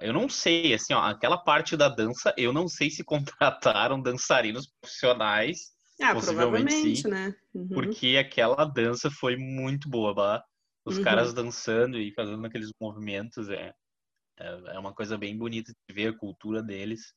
Eu 0.00 0.10
não 0.14 0.26
sei, 0.26 0.72
assim, 0.72 0.94
ó, 0.94 1.00
aquela 1.02 1.36
parte 1.36 1.76
da 1.76 1.86
dança, 1.86 2.34
eu 2.36 2.50
não 2.50 2.66
sei 2.66 2.88
se 2.88 3.04
contrataram 3.92 4.00
dançarinos 4.00 4.66
profissionais. 4.80 5.76
Ah, 6.00 6.14
possivelmente 6.14 6.96
sim, 6.96 7.08
né? 7.08 7.34
Uhum. 7.54 7.68
Porque 7.68 8.16
aquela 8.18 8.64
dança 8.64 9.10
foi 9.10 9.36
muito 9.36 9.86
boa, 9.86 10.14
lá. 10.16 10.44
Os 10.82 10.96
uhum. 10.96 11.04
caras 11.04 11.34
dançando 11.34 11.98
e 11.98 12.14
fazendo 12.14 12.46
aqueles 12.46 12.70
movimentos, 12.80 13.50
é, 13.50 13.74
é, 14.38 14.46
é 14.76 14.78
uma 14.78 14.94
coisa 14.94 15.18
bem 15.18 15.36
bonita 15.36 15.72
de 15.86 15.94
ver 15.94 16.08
a 16.08 16.18
cultura 16.18 16.62
deles. 16.62 17.12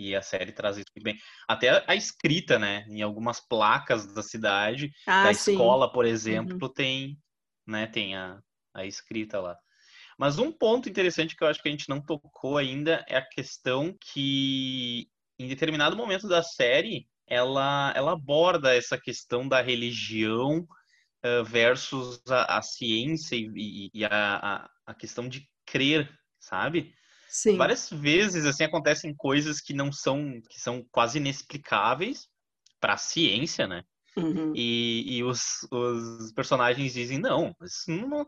E 0.00 0.16
a 0.16 0.22
série 0.22 0.52
traz 0.52 0.78
isso 0.78 0.86
muito 0.96 1.04
bem. 1.04 1.18
Até 1.46 1.84
a 1.86 1.94
escrita, 1.94 2.58
né? 2.58 2.84
Em 2.88 3.02
algumas 3.02 3.40
placas 3.40 4.12
da 4.14 4.22
cidade, 4.22 4.90
ah, 5.06 5.24
da 5.24 5.34
sim. 5.34 5.52
escola, 5.52 5.92
por 5.92 6.06
exemplo, 6.06 6.58
uhum. 6.62 6.72
tem, 6.72 7.18
né? 7.66 7.86
Tem 7.86 8.16
a, 8.16 8.40
a 8.74 8.86
escrita 8.86 9.40
lá. 9.40 9.56
Mas 10.18 10.38
um 10.38 10.52
ponto 10.52 10.88
interessante 10.88 11.36
que 11.36 11.42
eu 11.42 11.48
acho 11.48 11.62
que 11.62 11.68
a 11.68 11.70
gente 11.70 11.88
não 11.88 12.00
tocou 12.00 12.58
ainda 12.58 13.04
é 13.08 13.16
a 13.16 13.26
questão 13.26 13.96
que, 14.12 15.08
em 15.38 15.48
determinado 15.48 15.96
momento 15.96 16.28
da 16.28 16.42
série, 16.42 17.06
ela, 17.26 17.92
ela 17.94 18.12
aborda 18.12 18.74
essa 18.74 18.98
questão 18.98 19.48
da 19.48 19.62
religião 19.62 20.66
uh, 21.24 21.44
versus 21.44 22.20
a, 22.28 22.58
a 22.58 22.62
ciência 22.62 23.36
e, 23.36 23.90
e 23.94 24.04
a, 24.04 24.68
a, 24.86 24.94
questão 24.94 25.28
de 25.28 25.48
crer, 25.64 26.10
sabe? 26.38 26.92
Sim. 27.30 27.56
Várias 27.56 27.88
vezes 27.88 28.44
assim 28.44 28.64
acontecem 28.64 29.14
coisas 29.14 29.60
que 29.60 29.72
não 29.72 29.92
são 29.92 30.42
que 30.50 30.60
são 30.60 30.84
quase 30.90 31.18
inexplicáveis 31.18 32.26
para 32.80 32.94
a 32.94 32.98
ciência, 32.98 33.68
né? 33.68 33.84
Uhum. 34.16 34.52
E, 34.52 35.18
e 35.18 35.22
os, 35.22 35.64
os, 35.70 36.32
personagens 36.32 36.92
dizem 36.92 37.18
não, 37.18 37.54
isso 37.62 37.88
não, 37.88 38.26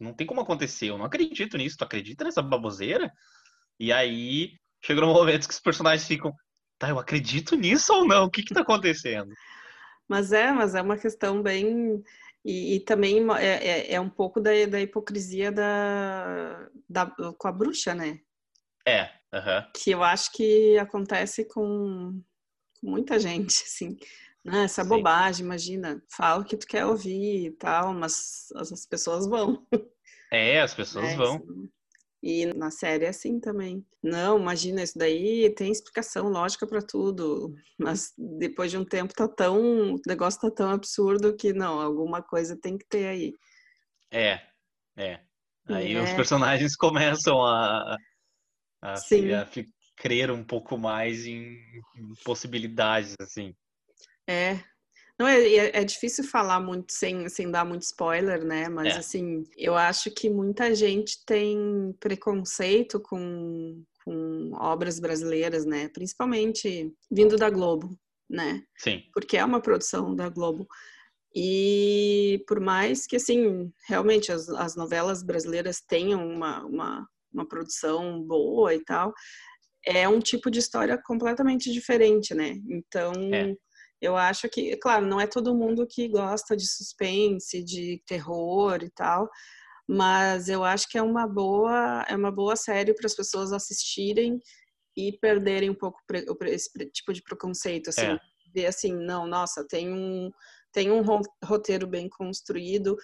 não 0.00 0.14
tem 0.14 0.24
como 0.24 0.40
acontecer. 0.40 0.90
Eu 0.90 0.98
não 0.98 1.04
acredito 1.04 1.56
nisso. 1.56 1.76
Tu 1.76 1.82
acredita 1.82 2.22
nessa 2.22 2.40
baboseira? 2.40 3.10
E 3.80 3.92
aí 3.92 4.52
chega 4.80 5.04
um 5.04 5.10
momento 5.12 5.48
que 5.48 5.54
os 5.54 5.60
personagens 5.60 6.06
ficam, 6.06 6.32
tá, 6.78 6.90
eu 6.90 6.98
acredito 7.00 7.56
nisso 7.56 7.92
ou 7.92 8.06
não? 8.06 8.26
O 8.26 8.30
que 8.30 8.44
que 8.44 8.54
tá 8.54 8.60
acontecendo? 8.60 9.32
Mas 10.08 10.30
é, 10.30 10.52
mas 10.52 10.76
é 10.76 10.82
uma 10.82 10.96
questão 10.96 11.42
bem 11.42 12.04
e, 12.44 12.76
e 12.76 12.80
também 12.80 13.26
é, 13.38 13.46
é, 13.46 13.94
é, 13.94 14.00
um 14.00 14.10
pouco 14.10 14.40
da, 14.40 14.50
da 14.68 14.80
hipocrisia 14.80 15.50
da, 15.50 16.68
da, 16.88 17.06
com 17.36 17.48
a 17.48 17.52
bruxa, 17.52 17.94
né? 17.94 18.20
É, 18.86 19.04
uhum. 19.32 19.70
que 19.74 19.90
eu 19.90 20.02
acho 20.02 20.32
que 20.32 20.76
acontece 20.78 21.46
com, 21.46 22.20
muita 22.84 23.18
gente, 23.18 23.62
assim. 23.64 23.96
Né? 24.44 24.64
Essa 24.64 24.82
Sim. 24.82 24.88
bobagem, 24.90 25.44
imagina, 25.44 26.02
fala 26.14 26.42
o 26.42 26.44
que 26.44 26.56
tu 26.56 26.66
quer 26.66 26.84
ouvir 26.84 27.46
e 27.46 27.50
tal, 27.52 27.94
mas 27.94 28.48
as 28.56 28.86
pessoas 28.86 29.26
vão. 29.26 29.66
É, 30.30 30.60
as 30.60 30.74
pessoas 30.74 31.10
é, 31.10 31.16
vão. 31.16 31.36
Assim. 31.36 31.70
E 32.22 32.46
na 32.54 32.70
série 32.70 33.04
é 33.04 33.08
assim 33.08 33.38
também. 33.38 33.84
Não, 34.02 34.38
imagina, 34.38 34.82
isso 34.82 34.98
daí 34.98 35.54
tem 35.54 35.70
explicação 35.70 36.28
lógica 36.28 36.66
para 36.66 36.80
tudo, 36.80 37.54
mas 37.78 38.14
depois 38.38 38.70
de 38.70 38.78
um 38.78 38.84
tempo 38.84 39.12
tá 39.14 39.28
tão, 39.28 39.94
o 39.94 40.00
negócio 40.06 40.40
tá 40.40 40.50
tão 40.50 40.70
absurdo 40.70 41.36
que 41.36 41.52
não, 41.52 41.80
alguma 41.80 42.22
coisa 42.22 42.58
tem 42.60 42.78
que 42.78 42.86
ter 42.86 43.06
aí. 43.06 43.32
É, 44.10 44.40
é. 44.96 45.20
Aí 45.68 45.94
é. 45.94 46.02
os 46.02 46.12
personagens 46.12 46.76
começam 46.76 47.44
a, 47.44 47.96
a, 48.84 48.96
Sim. 48.96 49.32
a 49.32 49.48
crer 49.96 50.30
um 50.30 50.44
pouco 50.44 50.76
mais 50.76 51.24
em, 51.26 51.58
possibilidades, 52.22 53.14
assim. 53.18 53.54
É, 54.28 54.60
não, 55.18 55.26
é, 55.26 55.40
é, 55.40 55.80
é, 55.80 55.84
difícil 55.84 56.24
falar 56.24 56.60
muito 56.60 56.92
sem, 56.92 57.28
sem 57.28 57.50
dar 57.50 57.64
muito 57.64 57.82
spoiler, 57.82 58.44
né? 58.44 58.68
Mas, 58.68 58.94
é. 58.94 58.98
assim, 58.98 59.44
eu 59.56 59.74
acho 59.74 60.10
que 60.10 60.28
muita 60.28 60.74
gente 60.74 61.24
tem 61.24 61.94
preconceito 61.98 63.00
com, 63.00 63.82
com 64.04 64.50
obras 64.54 65.00
brasileiras, 65.00 65.64
né? 65.64 65.88
Principalmente 65.88 66.92
vindo 67.10 67.36
da 67.36 67.48
Globo, 67.48 67.98
né? 68.28 68.62
Sim. 68.76 69.02
Porque 69.14 69.36
é 69.38 69.44
uma 69.44 69.62
produção 69.62 70.14
da 70.14 70.28
Globo. 70.28 70.66
E 71.34 72.44
por 72.46 72.60
mais 72.60 73.06
que, 73.06 73.16
assim, 73.16 73.72
realmente 73.88 74.30
as, 74.30 74.48
as 74.50 74.76
novelas 74.76 75.22
brasileiras 75.22 75.80
tenham 75.80 76.28
uma, 76.28 76.64
uma, 76.64 77.08
uma 77.34 77.46
produção 77.46 78.22
boa 78.22 78.74
e 78.74 78.82
tal, 78.84 79.12
é 79.86 80.08
um 80.08 80.20
tipo 80.20 80.50
de 80.50 80.58
história 80.58 80.98
completamente 81.04 81.70
diferente, 81.70 82.34
né? 82.34 82.54
Então, 82.70 83.12
é. 83.32 83.54
eu 84.00 84.16
acho 84.16 84.48
que, 84.48 84.76
claro, 84.78 85.06
não 85.06 85.20
é 85.20 85.26
todo 85.26 85.54
mundo 85.54 85.86
que 85.86 86.08
gosta 86.08 86.56
de 86.56 86.66
suspense, 86.66 87.62
de 87.62 88.02
terror 88.06 88.82
e 88.82 88.90
tal, 88.90 89.28
mas 89.86 90.48
eu 90.48 90.64
acho 90.64 90.88
que 90.88 90.96
é 90.96 91.02
uma 91.02 91.26
boa, 91.26 92.04
é 92.08 92.16
uma 92.16 92.32
boa 92.32 92.56
série 92.56 92.94
para 92.94 93.06
as 93.06 93.14
pessoas 93.14 93.52
assistirem 93.52 94.40
e 94.96 95.12
perderem 95.18 95.70
um 95.70 95.74
pouco 95.74 95.98
esse 96.46 96.70
tipo 96.92 97.12
de 97.12 97.22
preconceito, 97.22 97.90
assim, 97.90 98.06
é. 98.06 98.18
ver 98.54 98.66
assim, 98.66 98.94
não, 98.94 99.26
nossa, 99.26 99.66
tem 99.68 99.92
um 99.92 100.30
tem 100.72 100.90
um 100.90 101.02
roteiro 101.44 101.86
bem 101.86 102.08
construído, 102.08 102.96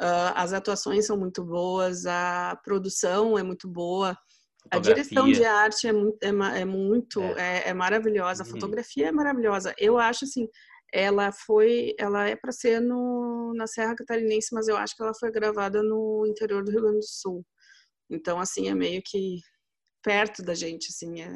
Uh, 0.00 0.32
as 0.34 0.52
atuações 0.52 1.06
são 1.06 1.16
muito 1.16 1.44
boas, 1.44 2.06
a 2.06 2.58
produção 2.62 3.36
é 3.36 3.42
muito 3.42 3.68
boa, 3.68 4.16
a 4.70 4.78
direção 4.78 5.30
de 5.30 5.44
arte 5.44 5.86
é 5.86 5.92
muito, 5.92 6.18
é, 6.22 6.60
é 6.60 6.64
muito 6.64 7.22
é. 7.22 7.66
É, 7.66 7.68
é 7.70 7.74
maravilhosa, 7.74 8.42
a 8.42 8.46
uhum. 8.46 8.52
fotografia 8.52 9.08
é 9.08 9.12
maravilhosa. 9.12 9.74
Eu 9.78 9.98
acho 9.98 10.24
assim, 10.24 10.46
ela 10.92 11.32
foi, 11.32 11.94
ela 11.98 12.28
é 12.28 12.36
para 12.36 12.52
ser 12.52 12.80
no, 12.80 13.52
na 13.54 13.66
Serra 13.66 13.94
Catarinense, 13.94 14.54
mas 14.54 14.68
eu 14.68 14.76
acho 14.76 14.94
que 14.94 15.02
ela 15.02 15.14
foi 15.18 15.30
gravada 15.30 15.82
no 15.82 16.26
interior 16.26 16.62
do 16.62 16.70
Rio 16.70 16.82
Grande 16.82 16.98
do 16.98 17.04
Sul. 17.04 17.44
Então, 18.10 18.38
assim, 18.38 18.68
é 18.68 18.74
meio 18.74 19.02
que 19.04 19.38
perto 20.02 20.42
da 20.42 20.54
gente, 20.54 20.88
assim, 20.90 21.22
é. 21.22 21.30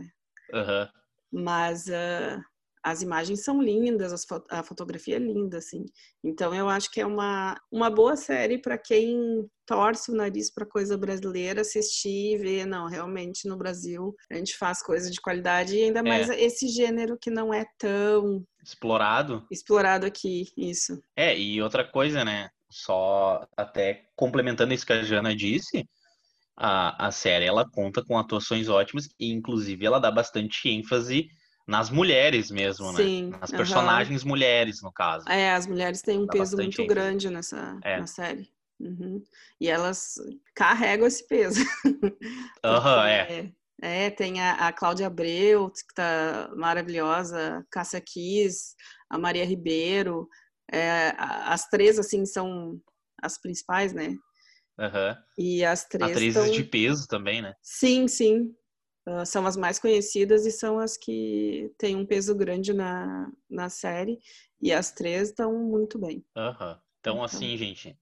Uhum. 0.54 0.88
Mas 1.32 1.86
uh, 1.86 2.40
as 2.82 3.00
imagens 3.00 3.44
são 3.44 3.62
lindas, 3.62 4.26
a 4.50 4.62
fotografia 4.62 5.16
é 5.16 5.18
linda, 5.18 5.58
assim. 5.58 5.84
Então 6.22 6.54
eu 6.54 6.68
acho 6.68 6.90
que 6.90 7.00
é 7.00 7.06
uma, 7.06 7.56
uma 7.70 7.88
boa 7.88 8.16
série 8.16 8.58
para 8.58 8.76
quem 8.76 9.48
torce 9.66 10.10
o 10.10 10.14
nariz 10.14 10.52
para 10.52 10.66
coisa 10.66 10.98
brasileira 10.98 11.60
assistir 11.60 12.34
e 12.34 12.38
ver, 12.38 12.66
não, 12.66 12.88
realmente 12.88 13.46
no 13.46 13.56
Brasil 13.56 14.14
a 14.30 14.34
gente 14.34 14.56
faz 14.56 14.82
coisa 14.82 15.10
de 15.10 15.20
qualidade 15.20 15.76
e 15.76 15.84
ainda 15.84 16.02
mais 16.02 16.28
é. 16.28 16.40
esse 16.42 16.68
gênero 16.68 17.16
que 17.20 17.30
não 17.30 17.54
é 17.54 17.64
tão 17.78 18.44
explorado. 18.62 19.46
Explorado 19.50 20.06
aqui, 20.06 20.48
isso. 20.56 21.00
É, 21.16 21.36
e 21.38 21.62
outra 21.62 21.84
coisa, 21.84 22.24
né? 22.24 22.50
Só 22.70 23.46
até 23.56 24.06
complementando 24.16 24.74
isso 24.74 24.86
que 24.86 24.92
a 24.92 25.02
Jana 25.02 25.36
disse, 25.36 25.86
a, 26.56 27.06
a 27.06 27.10
série 27.10 27.44
ela 27.44 27.68
conta 27.68 28.04
com 28.04 28.18
atuações 28.18 28.68
ótimas 28.68 29.08
e, 29.18 29.30
inclusive, 29.30 29.84
ela 29.84 29.98
dá 29.98 30.10
bastante 30.10 30.68
ênfase 30.68 31.28
nas 31.66 31.90
mulheres 31.90 32.50
mesmo, 32.50 32.92
Sim, 32.96 33.30
né? 33.30 33.38
Nas 33.40 33.50
aham. 33.50 33.56
personagens 33.56 34.24
mulheres, 34.24 34.82
no 34.82 34.92
caso. 34.92 35.28
É, 35.28 35.52
as 35.52 35.66
mulheres 35.66 36.02
têm 36.02 36.18
um 36.18 36.26
Dá 36.26 36.32
peso 36.32 36.56
muito 36.56 36.84
grande 36.86 37.30
nessa 37.30 37.78
É. 37.84 37.98
na 37.98 38.06
série. 38.06 38.50
Uhum. 38.80 39.22
E 39.60 39.68
elas 39.68 40.14
carregam 40.54 41.06
esse 41.06 41.26
peso. 41.28 41.60
Aham, 42.64 43.06
é. 43.08 43.24
Porque, 43.24 43.54
é, 43.80 44.10
tem 44.10 44.40
a, 44.40 44.68
a 44.68 44.72
Cláudia 44.72 45.06
Abreu, 45.06 45.70
que 45.70 45.94
tá 45.94 46.50
maravilhosa, 46.56 47.64
Cássia 47.70 48.00
Kiss, 48.00 48.74
a 49.08 49.18
Maria 49.18 49.44
Ribeiro. 49.44 50.28
é, 50.72 51.14
as 51.18 51.68
três, 51.68 51.98
assim, 51.98 52.24
são 52.26 52.80
as 53.22 53.40
principais, 53.40 53.92
né? 53.92 54.14
Aham. 54.78 55.16
E 55.38 55.64
as 55.64 55.84
três 55.84 56.10
Atrizes 56.10 56.42
tão- 56.44 56.50
de 56.50 56.64
peso 56.64 57.06
também, 57.06 57.40
né? 57.42 57.54
Sim, 57.62 58.08
sim. 58.08 58.52
Ah, 59.06 59.24
são 59.24 59.46
as 59.46 59.56
mais 59.56 59.78
conhecidas 59.78 60.46
e 60.46 60.50
são 60.50 60.78
as 60.78 60.96
que 60.96 61.72
têm 61.76 61.96
um 61.96 62.06
peso 62.06 62.34
grande 62.34 62.72
na, 62.72 63.30
na 63.50 63.68
série. 63.68 64.18
E 64.60 64.72
as 64.72 64.92
três 64.92 65.28
estão 65.30 65.52
muito 65.58 65.98
bem. 65.98 66.24
Aham. 66.36 66.80
Então, 67.00 67.14
Então. 67.14 67.24
assim, 67.24 67.56
gente, 67.56 67.98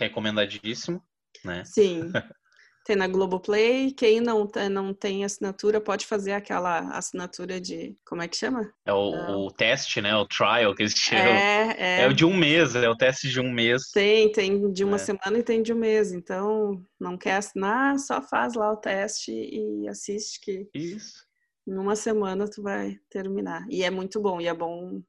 recomendadíssimo, 0.00 1.02
né? 1.44 1.64
Sim. 1.64 2.10
Tem 2.88 2.96
na 2.96 3.06
Globoplay. 3.06 3.92
Quem 3.92 4.18
não, 4.18 4.48
não 4.70 4.94
tem 4.94 5.22
assinatura 5.22 5.78
pode 5.78 6.06
fazer 6.06 6.32
aquela 6.32 6.88
assinatura 6.96 7.60
de. 7.60 7.94
Como 8.02 8.22
é 8.22 8.26
que 8.26 8.34
chama? 8.34 8.72
É 8.86 8.90
o, 8.94 9.44
o 9.44 9.50
teste, 9.52 10.00
né? 10.00 10.16
O 10.16 10.24
trial 10.24 10.74
que 10.74 10.84
eles 10.84 10.94
chamam. 10.94 11.34
É, 11.34 11.76
é. 11.76 12.00
É 12.04 12.08
o 12.08 12.14
de 12.14 12.24
um 12.24 12.34
mês, 12.34 12.74
é 12.74 12.88
o 12.88 12.96
teste 12.96 13.28
de 13.28 13.40
um 13.42 13.52
mês. 13.52 13.90
Tem, 13.92 14.32
tem 14.32 14.72
de 14.72 14.84
uma 14.84 14.96
É. 14.96 15.00
semana 15.00 15.38
e 15.38 15.42
tem 15.42 15.62
de 15.62 15.70
um 15.70 15.76
mês. 15.76 16.12
Então, 16.12 16.82
não 16.98 17.18
quer 17.18 17.34
assinar, 17.34 17.98
só 17.98 18.22
faz 18.22 18.54
lá 18.54 18.72
o 18.72 18.76
teste 18.78 19.32
e 19.32 19.86
assiste 19.86 20.40
que 20.40 20.66
Isso. 20.74 21.26
em 21.66 21.76
uma 21.76 21.94
semana 21.94 22.48
tu 22.48 22.62
vai 22.62 22.96
terminar. 23.10 23.66
E 23.68 23.84
é 23.84 23.90
muito 23.90 24.18
bom, 24.18 24.40
e 24.40 24.46
é 24.46 24.54
bom 24.54 25.02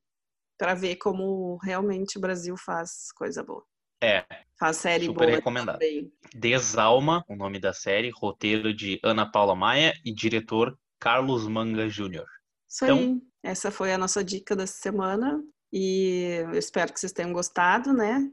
para 0.57 0.73
ver 0.73 0.97
como 0.97 1.55
realmente 1.63 2.17
o 2.17 2.21
Brasil 2.21 2.57
faz 2.57 3.09
coisa 3.15 3.41
boa. 3.41 3.63
É, 4.01 4.23
Faz 4.59 4.77
série 4.77 5.05
Super 5.05 5.25
boa 5.27 5.35
recomendado. 5.37 5.75
também. 5.79 6.11
Desalma, 6.35 7.23
o 7.27 7.35
nome 7.35 7.59
da 7.59 7.73
série, 7.73 8.09
roteiro 8.13 8.73
de 8.73 8.99
Ana 9.03 9.29
Paula 9.29 9.55
Maia 9.55 9.93
e 10.05 10.13
diretor 10.13 10.77
Carlos 10.99 11.47
Manga 11.47 11.87
Júnior. 11.89 12.25
Isso 12.69 12.85
Então- 12.85 12.97
aí. 12.97 13.21
Essa 13.41 13.71
foi 13.71 13.93
a 13.93 13.97
nossa 13.97 14.21
dica 14.21 14.53
dessa 14.55 14.73
semana. 14.81 15.41
E 15.71 16.41
eu 16.43 16.51
espero 16.57 16.91
que 16.91 16.99
vocês 16.99 17.13
tenham 17.13 17.31
gostado, 17.31 17.93
né? 17.93 18.29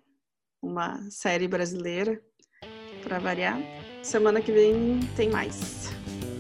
Uma 0.61 0.99
série 1.11 1.47
brasileira 1.47 2.21
para 3.05 3.21
variar. 3.21 3.57
Semana 4.03 4.41
que 4.41 4.51
vem 4.51 4.99
tem 5.15 5.31
mais. 5.31 5.91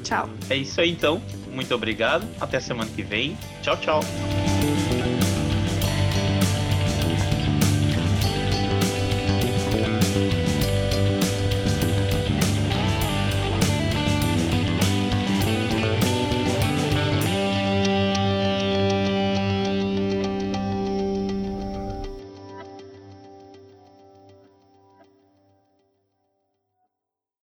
Tchau. 0.02 0.28
É 0.50 0.56
isso 0.56 0.80
aí 0.80 0.90
então. 0.90 1.22
Muito 1.52 1.72
obrigado. 1.74 2.26
Até 2.40 2.58
semana 2.58 2.90
que 2.90 3.02
vem. 3.02 3.36
Tchau, 3.62 3.76
tchau. 3.80 4.00